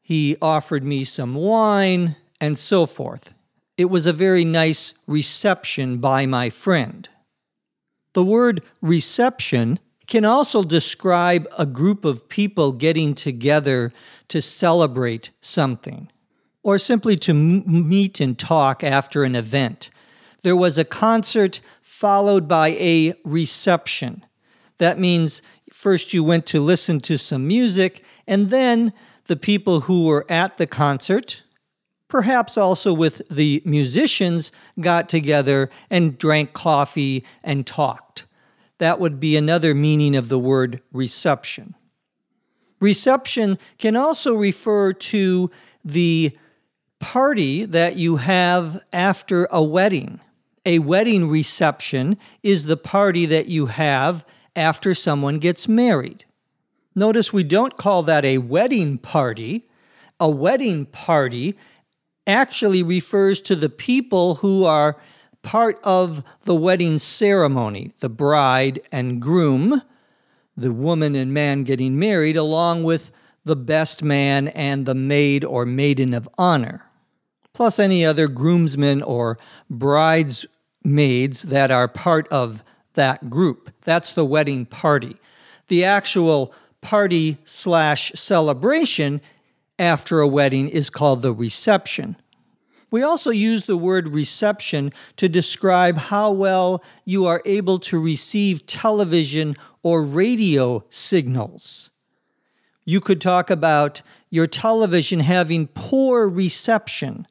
he 0.00 0.36
offered 0.40 0.82
me 0.82 1.04
some 1.04 1.34
wine, 1.34 2.16
and 2.40 2.58
so 2.58 2.86
forth. 2.86 3.34
It 3.76 3.86
was 3.86 4.06
a 4.06 4.12
very 4.12 4.44
nice 4.44 4.94
reception 5.06 5.98
by 5.98 6.26
my 6.26 6.50
friend. 6.50 7.08
The 8.14 8.24
word 8.24 8.62
reception 8.80 9.78
can 10.06 10.24
also 10.24 10.62
describe 10.62 11.46
a 11.58 11.66
group 11.66 12.04
of 12.04 12.28
people 12.28 12.72
getting 12.72 13.14
together 13.14 13.92
to 14.28 14.40
celebrate 14.40 15.30
something, 15.40 16.10
or 16.62 16.78
simply 16.78 17.16
to 17.18 17.34
meet 17.34 18.18
and 18.20 18.38
talk 18.38 18.82
after 18.82 19.22
an 19.22 19.36
event. 19.36 19.90
There 20.42 20.56
was 20.56 20.78
a 20.78 20.84
concert 20.84 21.60
followed 21.82 22.46
by 22.46 22.68
a 22.70 23.14
reception. 23.24 24.24
That 24.78 24.98
means 24.98 25.42
first 25.72 26.12
you 26.12 26.22
went 26.22 26.46
to 26.46 26.60
listen 26.60 27.00
to 27.00 27.18
some 27.18 27.46
music, 27.46 28.04
and 28.26 28.50
then 28.50 28.92
the 29.26 29.36
people 29.36 29.80
who 29.80 30.06
were 30.06 30.24
at 30.28 30.56
the 30.58 30.66
concert, 30.66 31.42
perhaps 32.08 32.56
also 32.56 32.92
with 32.92 33.22
the 33.28 33.62
musicians, 33.64 34.52
got 34.80 35.08
together 35.08 35.70
and 35.90 36.16
drank 36.18 36.52
coffee 36.52 37.24
and 37.42 37.66
talked. 37.66 38.24
That 38.78 39.00
would 39.00 39.18
be 39.18 39.36
another 39.36 39.74
meaning 39.74 40.14
of 40.14 40.28
the 40.28 40.38
word 40.38 40.80
reception. 40.92 41.74
Reception 42.80 43.58
can 43.76 43.96
also 43.96 44.34
refer 44.34 44.92
to 44.92 45.50
the 45.84 46.36
party 47.00 47.64
that 47.64 47.96
you 47.96 48.16
have 48.16 48.80
after 48.92 49.46
a 49.50 49.62
wedding. 49.62 50.20
A 50.66 50.78
wedding 50.80 51.28
reception 51.28 52.18
is 52.42 52.64
the 52.64 52.76
party 52.76 53.26
that 53.26 53.46
you 53.46 53.66
have 53.66 54.24
after 54.56 54.94
someone 54.94 55.38
gets 55.38 55.68
married. 55.68 56.24
Notice 56.94 57.32
we 57.32 57.44
don't 57.44 57.76
call 57.76 58.02
that 58.04 58.24
a 58.24 58.38
wedding 58.38 58.98
party. 58.98 59.68
A 60.18 60.28
wedding 60.28 60.86
party 60.86 61.56
actually 62.26 62.82
refers 62.82 63.40
to 63.42 63.56
the 63.56 63.68
people 63.68 64.36
who 64.36 64.64
are 64.64 65.00
part 65.42 65.78
of 65.84 66.24
the 66.42 66.54
wedding 66.54 66.98
ceremony, 66.98 67.92
the 68.00 68.08
bride 68.08 68.80
and 68.90 69.22
groom, 69.22 69.80
the 70.56 70.72
woman 70.72 71.14
and 71.14 71.32
man 71.32 71.62
getting 71.62 71.98
married, 71.98 72.36
along 72.36 72.82
with 72.82 73.12
the 73.44 73.56
best 73.56 74.02
man 74.02 74.48
and 74.48 74.84
the 74.84 74.94
maid 74.94 75.44
or 75.44 75.64
maiden 75.64 76.12
of 76.12 76.28
honor, 76.36 76.84
plus 77.58 77.80
any 77.80 78.06
other 78.06 78.28
groomsmen 78.28 79.02
or 79.02 79.36
bridesmaids 79.68 81.42
that 81.42 81.72
are 81.72 81.88
part 81.88 82.28
of 82.28 82.62
that 82.94 83.28
group. 83.28 83.72
That's 83.82 84.12
the 84.12 84.24
wedding 84.24 84.64
party. 84.64 85.16
The 85.66 85.84
actual 85.84 86.54
party 86.82 87.36
slash 87.42 88.12
celebration 88.14 89.20
after 89.76 90.20
a 90.20 90.28
wedding 90.28 90.68
is 90.68 90.88
called 90.88 91.22
the 91.22 91.32
reception. 91.32 92.14
We 92.92 93.02
also 93.02 93.30
use 93.30 93.64
the 93.64 93.76
word 93.76 94.06
reception 94.06 94.92
to 95.16 95.28
describe 95.28 95.98
how 95.98 96.30
well 96.30 96.80
you 97.04 97.26
are 97.26 97.42
able 97.44 97.80
to 97.80 97.98
receive 97.98 98.66
television 98.66 99.56
or 99.82 100.04
radio 100.04 100.84
signals. 100.90 101.90
You 102.84 103.00
could 103.00 103.20
talk 103.20 103.50
about 103.50 104.00
your 104.30 104.46
television 104.46 105.18
having 105.18 105.66
poor 105.66 106.28
reception. 106.28 107.26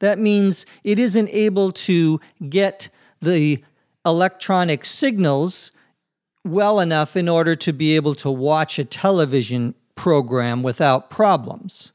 That 0.00 0.18
means 0.18 0.66
it 0.84 0.98
isn't 0.98 1.28
able 1.28 1.72
to 1.72 2.20
get 2.48 2.88
the 3.22 3.62
electronic 4.04 4.84
signals 4.84 5.72
well 6.44 6.80
enough 6.80 7.16
in 7.16 7.28
order 7.28 7.54
to 7.54 7.72
be 7.72 7.96
able 7.96 8.14
to 8.16 8.30
watch 8.30 8.78
a 8.78 8.84
television 8.84 9.74
program 9.94 10.62
without 10.62 11.10
problems. 11.10 11.92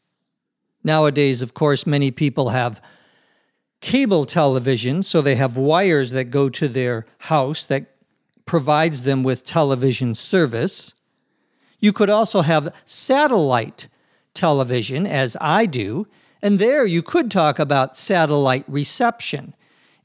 Nowadays, 0.84 1.42
of 1.42 1.56
course, 1.56 1.88
many 1.88 2.12
people 2.12 2.50
have 2.50 2.80
cable 3.82 4.26
television, 4.26 5.02
so 5.02 5.20
they 5.20 5.36
have 5.36 5.58
wires 5.58 6.12
that 6.12 6.26
go 6.26 6.48
to 6.50 6.68
their 6.68 7.08
house 7.20 7.66
that 7.66 7.96
provides 8.46 9.02
them 9.02 9.24
with 9.24 9.44
television 9.44 10.14
service. 10.14 10.94
You 11.80 11.92
could 11.92 12.12
also 12.12 12.42
have 12.42 12.74
satellite 12.86 13.88
television, 14.36 15.08
as 15.08 15.36
I 15.42 15.66
do, 15.66 16.08
and 16.42 16.60
there 16.60 16.86
you 16.86 17.02
could 17.02 17.32
talk 17.32 17.60
about 17.60 17.96
satellite 17.96 18.66
reception. 18.68 19.54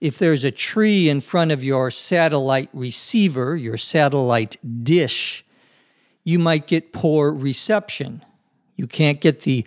If 0.00 0.18
there's 0.18 0.44
a 0.44 0.50
tree 0.50 1.08
in 1.08 1.20
front 1.20 1.52
of 1.52 1.62
your 1.62 1.90
satellite 1.90 2.70
receiver, 2.72 3.56
your 3.56 3.76
satellite 3.76 4.56
dish, 4.82 5.44
you 6.24 6.38
might 6.38 6.66
get 6.66 6.92
poor 6.92 7.32
reception. 7.32 8.24
You 8.76 8.86
can't 8.86 9.20
get 9.20 9.40
the 9.40 9.66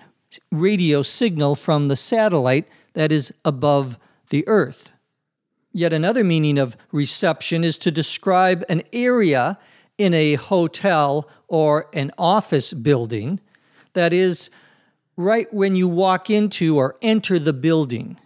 radio 0.51 1.03
signal 1.03 1.55
from 1.55 1.87
the 1.87 1.95
satellite 1.95 2.67
that 2.93 3.11
is 3.11 3.33
above 3.45 3.97
the 4.29 4.47
earth. 4.47 4.89
Yet 5.71 5.93
another 5.93 6.23
meaning 6.23 6.57
of 6.57 6.77
reception 6.91 7.63
is 7.63 7.77
to 7.79 7.91
describe 7.91 8.63
an 8.69 8.83
area 8.91 9.59
in 9.97 10.13
a 10.13 10.35
hotel 10.35 11.27
or 11.47 11.87
an 11.93 12.11
office 12.17 12.73
building 12.73 13.39
that 13.93 14.13
is 14.13 14.49
right 15.15 15.53
when 15.53 15.75
you 15.75 15.87
walk 15.87 16.29
into 16.29 16.77
or 16.77 16.95
enter 17.01 17.39
the 17.39 17.53
building. 17.53 18.19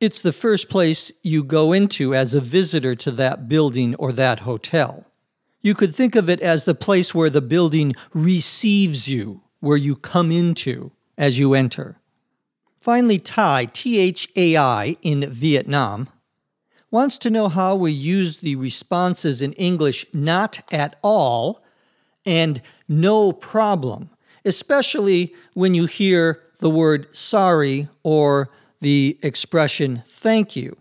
It's 0.00 0.22
the 0.22 0.32
first 0.32 0.68
place 0.68 1.12
you 1.22 1.44
go 1.44 1.72
into 1.72 2.14
as 2.14 2.32
a 2.32 2.40
visitor 2.40 2.94
to 2.94 3.10
that 3.12 3.48
building 3.48 3.94
or 3.96 4.12
that 4.12 4.40
hotel. 4.40 5.04
You 5.60 5.74
could 5.74 5.94
think 5.94 6.16
of 6.16 6.30
it 6.30 6.40
as 6.40 6.64
the 6.64 6.74
place 6.74 7.14
where 7.14 7.28
the 7.28 7.42
building 7.42 7.94
receives 8.14 9.08
you, 9.08 9.42
where 9.60 9.76
you 9.76 9.94
come 9.94 10.32
into 10.32 10.90
as 11.18 11.38
you 11.38 11.52
enter. 11.52 11.98
Finally, 12.80 13.18
Thai, 13.18 13.66
T 13.66 13.98
H 13.98 14.26
A 14.36 14.56
I, 14.56 14.96
in 15.02 15.30
Vietnam, 15.30 16.08
wants 16.90 17.18
to 17.18 17.28
know 17.28 17.50
how 17.50 17.74
we 17.74 17.92
use 17.92 18.38
the 18.38 18.56
responses 18.56 19.42
in 19.42 19.52
English 19.52 20.06
not 20.14 20.62
at 20.72 20.96
all 21.02 21.62
and 22.24 22.62
no 22.88 23.32
problem, 23.32 24.08
especially 24.44 25.34
when 25.54 25.74
you 25.74 25.86
hear 25.86 26.40
the 26.60 26.70
word 26.70 27.08
sorry 27.14 27.88
or 28.02 28.50
the 28.80 29.18
expression 29.22 30.02
thank 30.08 30.56
you. 30.56 30.76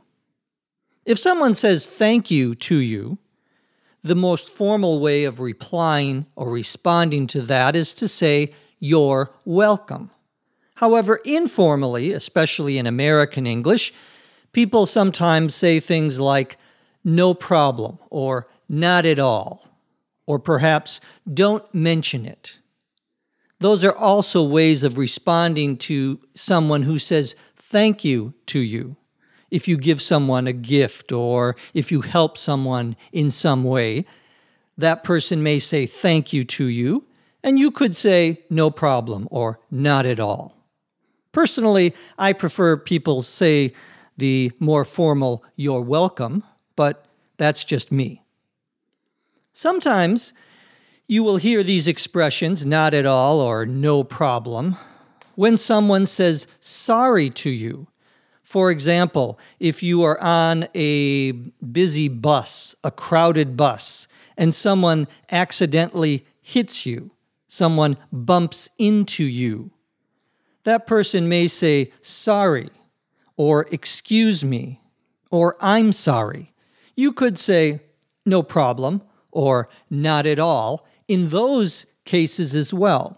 If 1.06 1.18
someone 1.18 1.54
says 1.54 1.88
thank 1.88 2.30
you 2.30 2.56
to 2.56 2.76
you, 2.76 3.18
the 4.04 4.16
most 4.16 4.50
formal 4.50 5.00
way 5.00 5.24
of 5.24 5.40
replying 5.40 6.26
or 6.36 6.52
responding 6.52 7.28
to 7.28 7.42
that 7.42 7.76
is 7.76 7.94
to 7.96 8.08
say, 8.08 8.54
You're 8.80 9.32
welcome. 9.44 10.12
However, 10.76 11.20
informally, 11.26 12.14
especially 12.14 12.78
in 12.78 12.88
American 12.88 13.46
English, 13.46 13.94
people 14.54 14.86
sometimes 14.86 15.54
say 15.54 15.80
things 15.80 16.20
like, 16.20 16.58
No 17.04 17.34
problem, 17.34 18.00
or 18.10 18.48
Not 18.70 19.06
at 19.06 19.20
all, 19.20 19.68
or 20.26 20.40
perhaps 20.40 21.02
Don't 21.32 21.74
mention 21.74 22.26
it. 22.26 22.59
Those 23.60 23.84
are 23.84 23.96
also 23.96 24.44
ways 24.44 24.84
of 24.84 24.98
responding 24.98 25.78
to 25.78 26.20
someone 26.34 26.84
who 26.84 26.98
says 26.98 27.36
thank 27.58 28.06
you 28.06 28.34
to 28.48 28.60
you 28.60 28.96
if 29.52 29.68
you 29.68 29.78
give 29.78 30.02
someone 30.02 30.48
a 30.48 30.54
gift 30.54 31.12
or 31.12 31.56
if 31.74 31.92
you 31.92 32.02
help 32.02 32.38
someone 32.38 32.96
in 33.12 33.32
some 33.32 33.64
way, 33.64 34.06
that 34.78 35.04
person 35.04 35.44
may 35.44 35.60
say 35.60 35.86
thank 35.86 36.32
you 36.32 36.44
to 36.44 36.66
you, 36.66 37.06
and 37.44 37.60
you 37.60 37.72
could 37.72 37.96
say 37.96 38.42
no 38.50 38.70
problem 38.70 39.28
or 39.32 39.60
not 39.72 40.06
at 40.06 40.20
all. 40.20 40.56
Personally, 41.32 41.94
I 42.18 42.34
prefer 42.34 42.78
people 42.78 43.22
say 43.22 43.74
the 44.18 44.52
more 44.60 44.86
formal 44.86 45.44
you're 45.56 45.82
welcome, 45.82 46.44
but 46.76 47.06
that's 47.38 47.64
just 47.64 47.92
me. 47.92 48.24
Sometimes 49.54 50.34
you 51.10 51.24
will 51.24 51.36
hear 51.36 51.62
these 51.62 51.90
expressions, 51.90 52.66
not 52.66 52.94
at 52.94 53.06
all 53.06 53.42
or 53.42 53.66
no 53.66 54.06
problem, 54.06 54.78
when 55.36 55.58
someone 55.58 56.06
says 56.06 56.48
sorry 56.62 57.30
to 57.30 57.50
you 57.50 57.88
for 58.50 58.72
example, 58.72 59.38
if 59.60 59.84
you 59.84 60.02
are 60.02 60.20
on 60.20 60.68
a 60.74 61.34
busy 61.34 62.08
bus, 62.08 62.74
a 62.84 62.90
crowded 62.90 63.56
bus, 63.56 64.08
and 64.36 64.56
someone 64.56 65.08
accidentally 65.32 66.26
hits 66.42 66.84
you, 66.84 67.12
someone 67.48 67.96
bumps 68.12 68.68
into 68.80 69.24
you, 69.24 69.70
that 70.64 70.88
person 70.88 71.30
may 71.30 71.46
say, 71.48 71.92
sorry, 72.02 72.72
or 73.38 73.68
excuse 73.70 74.44
me, 74.44 74.82
or 75.30 75.56
I'm 75.62 75.92
sorry. 75.92 76.52
You 76.96 77.14
could 77.14 77.38
say, 77.38 77.82
no 78.26 78.42
problem, 78.42 79.04
or 79.32 79.70
not 79.92 80.26
at 80.26 80.40
all, 80.40 80.88
in 81.10 81.30
those 81.30 81.86
cases 82.06 82.56
as 82.56 82.74
well. 82.74 83.18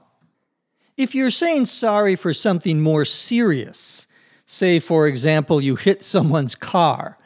If 0.98 1.14
you're 1.14 1.30
saying 1.30 1.66
sorry 1.66 2.16
for 2.16 2.34
something 2.34 2.82
more 2.82 3.06
serious, 3.06 4.08
Say, 4.54 4.80
for 4.80 5.08
example, 5.08 5.62
you 5.62 5.78
hit 5.78 6.04
someone's 6.04 6.56
car 6.56 7.18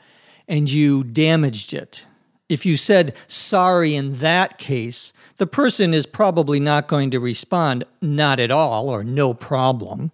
and 0.47 0.69
you 0.69 1.03
damaged 1.03 1.73
it. 1.73 2.05
If 2.49 2.67
you 2.67 2.77
said 2.77 3.15
sorry 3.25 3.95
in 3.95 4.17
that 4.17 4.59
case, 4.59 5.11
the 5.37 5.47
person 5.47 5.95
is 5.95 6.05
probably 6.05 6.59
not 6.59 6.87
going 6.87 7.09
to 7.09 7.19
respond, 7.19 7.83
not 7.99 8.39
at 8.39 8.51
all, 8.51 8.89
or 8.89 9.03
no 9.03 9.33
problem. 9.33 10.11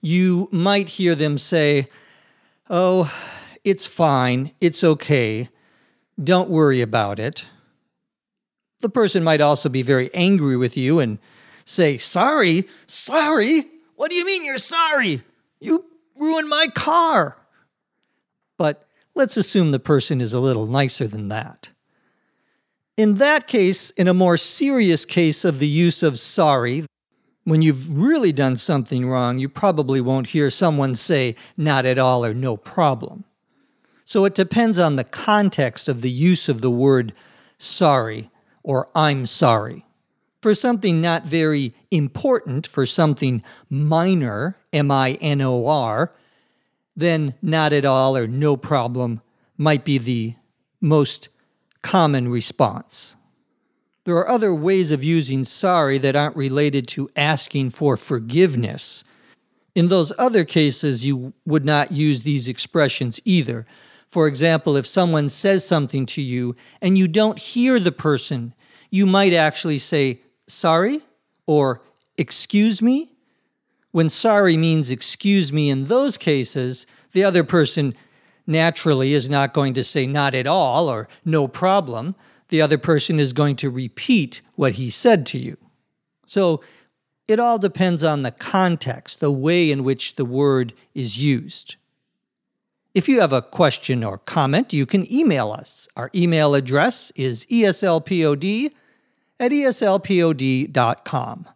You 0.00 0.48
might 0.52 0.90
hear 0.90 1.16
them 1.16 1.36
say, 1.36 1.88
Oh, 2.70 3.12
it's 3.64 3.86
fine, 3.86 4.52
it's 4.60 4.84
okay, 4.84 5.48
don't 6.22 6.48
worry 6.48 6.80
about 6.80 7.18
it. 7.18 7.46
The 8.80 8.88
person 8.88 9.22
might 9.22 9.40
also 9.40 9.68
be 9.68 9.82
very 9.82 10.12
angry 10.14 10.56
with 10.56 10.76
you 10.76 11.00
and 11.00 11.18
say, 11.64 11.98
Sorry, 11.98 12.66
sorry? 12.86 13.66
What 13.96 14.10
do 14.10 14.16
you 14.16 14.24
mean 14.24 14.44
you're 14.44 14.58
sorry? 14.58 15.22
You 15.60 15.84
ruined 16.16 16.48
my 16.48 16.68
car. 16.68 17.36
But 18.56 18.86
let's 19.14 19.36
assume 19.36 19.70
the 19.70 19.78
person 19.78 20.20
is 20.20 20.32
a 20.32 20.40
little 20.40 20.66
nicer 20.66 21.06
than 21.06 21.28
that. 21.28 21.70
In 22.96 23.16
that 23.16 23.46
case, 23.46 23.90
in 23.90 24.08
a 24.08 24.14
more 24.14 24.36
serious 24.36 25.04
case 25.04 25.44
of 25.44 25.58
the 25.58 25.68
use 25.68 26.02
of 26.02 26.18
sorry, 26.18 26.86
when 27.44 27.62
you've 27.62 27.98
really 27.98 28.32
done 28.32 28.56
something 28.56 29.08
wrong, 29.08 29.38
you 29.38 29.48
probably 29.48 30.00
won't 30.00 30.28
hear 30.28 30.50
someone 30.50 30.94
say 30.94 31.36
not 31.56 31.86
at 31.86 31.98
all 31.98 32.24
or 32.24 32.34
no 32.34 32.56
problem. 32.56 33.24
So 34.04 34.24
it 34.24 34.34
depends 34.34 34.78
on 34.78 34.96
the 34.96 35.04
context 35.04 35.88
of 35.88 36.00
the 36.00 36.10
use 36.10 36.48
of 36.48 36.60
the 36.60 36.70
word 36.70 37.12
sorry 37.58 38.30
or 38.62 38.88
I'm 38.94 39.26
sorry. 39.26 39.84
For 40.42 40.54
something 40.54 41.00
not 41.00 41.24
very 41.24 41.74
important, 41.90 42.66
for 42.66 42.86
something 42.86 43.42
minor, 43.68 44.56
M 44.72 44.90
I 44.90 45.12
N 45.20 45.40
O 45.42 45.66
R, 45.66 46.14
then 46.96 47.34
not 47.42 47.72
at 47.72 47.84
all 47.84 48.16
or 48.16 48.26
no 48.26 48.56
problem 48.56 49.20
might 49.58 49.84
be 49.84 49.98
the 49.98 50.34
most 50.80 51.28
common 51.82 52.28
response. 52.28 53.16
There 54.04 54.16
are 54.16 54.28
other 54.28 54.54
ways 54.54 54.90
of 54.90 55.04
using 55.04 55.44
sorry 55.44 55.98
that 55.98 56.16
aren't 56.16 56.36
related 56.36 56.86
to 56.88 57.10
asking 57.16 57.70
for 57.70 57.96
forgiveness. 57.96 59.04
In 59.74 59.88
those 59.88 60.12
other 60.18 60.44
cases, 60.44 61.04
you 61.04 61.34
would 61.44 61.64
not 61.64 61.92
use 61.92 62.22
these 62.22 62.48
expressions 62.48 63.20
either. 63.24 63.66
For 64.10 64.26
example, 64.26 64.76
if 64.76 64.86
someone 64.86 65.28
says 65.28 65.64
something 65.64 66.04
to 66.06 66.22
you 66.22 66.56
and 66.80 66.98
you 66.98 67.06
don't 67.06 67.38
hear 67.38 67.78
the 67.78 67.92
person, 67.92 68.54
you 68.90 69.06
might 69.06 69.32
actually 69.32 69.78
say, 69.78 70.20
sorry, 70.48 71.00
or 71.46 71.82
excuse 72.18 72.82
me, 72.82 73.12
when 73.92 74.08
sorry 74.08 74.56
means 74.56 74.90
excuse 74.90 75.52
me 75.52 75.70
in 75.70 75.86
those 75.86 76.16
cases, 76.16 76.86
the 77.12 77.24
other 77.24 77.44
person 77.44 77.94
naturally 78.46 79.14
is 79.14 79.28
not 79.28 79.54
going 79.54 79.74
to 79.74 79.84
say 79.84 80.06
not 80.06 80.34
at 80.34 80.46
all 80.46 80.88
or 80.88 81.08
no 81.24 81.46
problem. 81.46 82.14
The 82.48 82.62
other 82.62 82.78
person 82.78 83.20
is 83.20 83.32
going 83.32 83.56
to 83.56 83.70
repeat 83.70 84.42
what 84.56 84.72
he 84.72 84.90
said 84.90 85.24
to 85.26 85.38
you. 85.38 85.56
So 86.26 86.62
it 87.28 87.38
all 87.38 87.58
depends 87.58 88.02
on 88.02 88.22
the 88.22 88.32
context, 88.32 89.20
the 89.20 89.30
way 89.30 89.70
in 89.70 89.84
which 89.84 90.16
the 90.16 90.24
word 90.24 90.72
is 90.94 91.16
used. 91.16 91.76
If 92.92 93.08
you 93.08 93.20
have 93.20 93.32
a 93.32 93.40
question 93.42 94.02
or 94.02 94.18
comment, 94.18 94.72
you 94.72 94.84
can 94.84 95.10
email 95.12 95.52
us. 95.52 95.88
Our 95.96 96.10
email 96.12 96.56
address 96.56 97.12
is 97.14 97.46
eslpod 97.46 98.72
at 99.38 99.52
eslpod.com. 99.52 101.48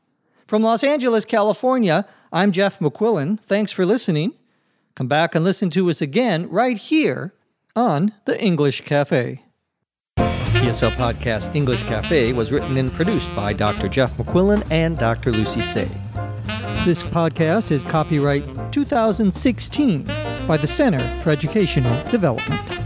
From 0.47 0.63
Los 0.63 0.85
Angeles, 0.85 1.25
California, 1.25 2.07
I'm 2.33 2.53
Jeff 2.53 2.79
McQuillan. 2.79 3.41
Thanks 3.41 3.73
for 3.73 3.85
listening. 3.85 4.35
Come 4.95 5.09
back 5.09 5.35
and 5.35 5.45
listen 5.45 5.71
to 5.71 5.91
us 5.91 6.01
again 6.01 6.49
right 6.49 6.79
here 6.79 7.35
on 7.75 8.13
The 8.27 8.41
English 8.41 8.83
Cafe. 8.83 9.43
ESL 10.17 10.93
Podcast 10.93 11.55
English 11.57 11.83
Cafe 11.83 12.33
was 12.33 12.53
written 12.53 12.77
and 12.77 12.93
produced 12.93 13.35
by 13.35 13.53
Dr. 13.53 13.89
Jeff 13.89 14.17
McQuillan 14.19 14.65
and 14.71 14.97
Dr. 14.97 15.33
Lucy 15.33 15.63
Tse. 15.63 15.91
This 16.85 17.03
podcast 17.03 17.73
is 17.73 17.83
copyright 17.83 18.45
2016 18.73 20.07
by 20.47 20.57
the 20.57 20.67
Center 20.67 21.01
for 21.21 21.31
Educational 21.31 22.03
Development. 22.11 22.84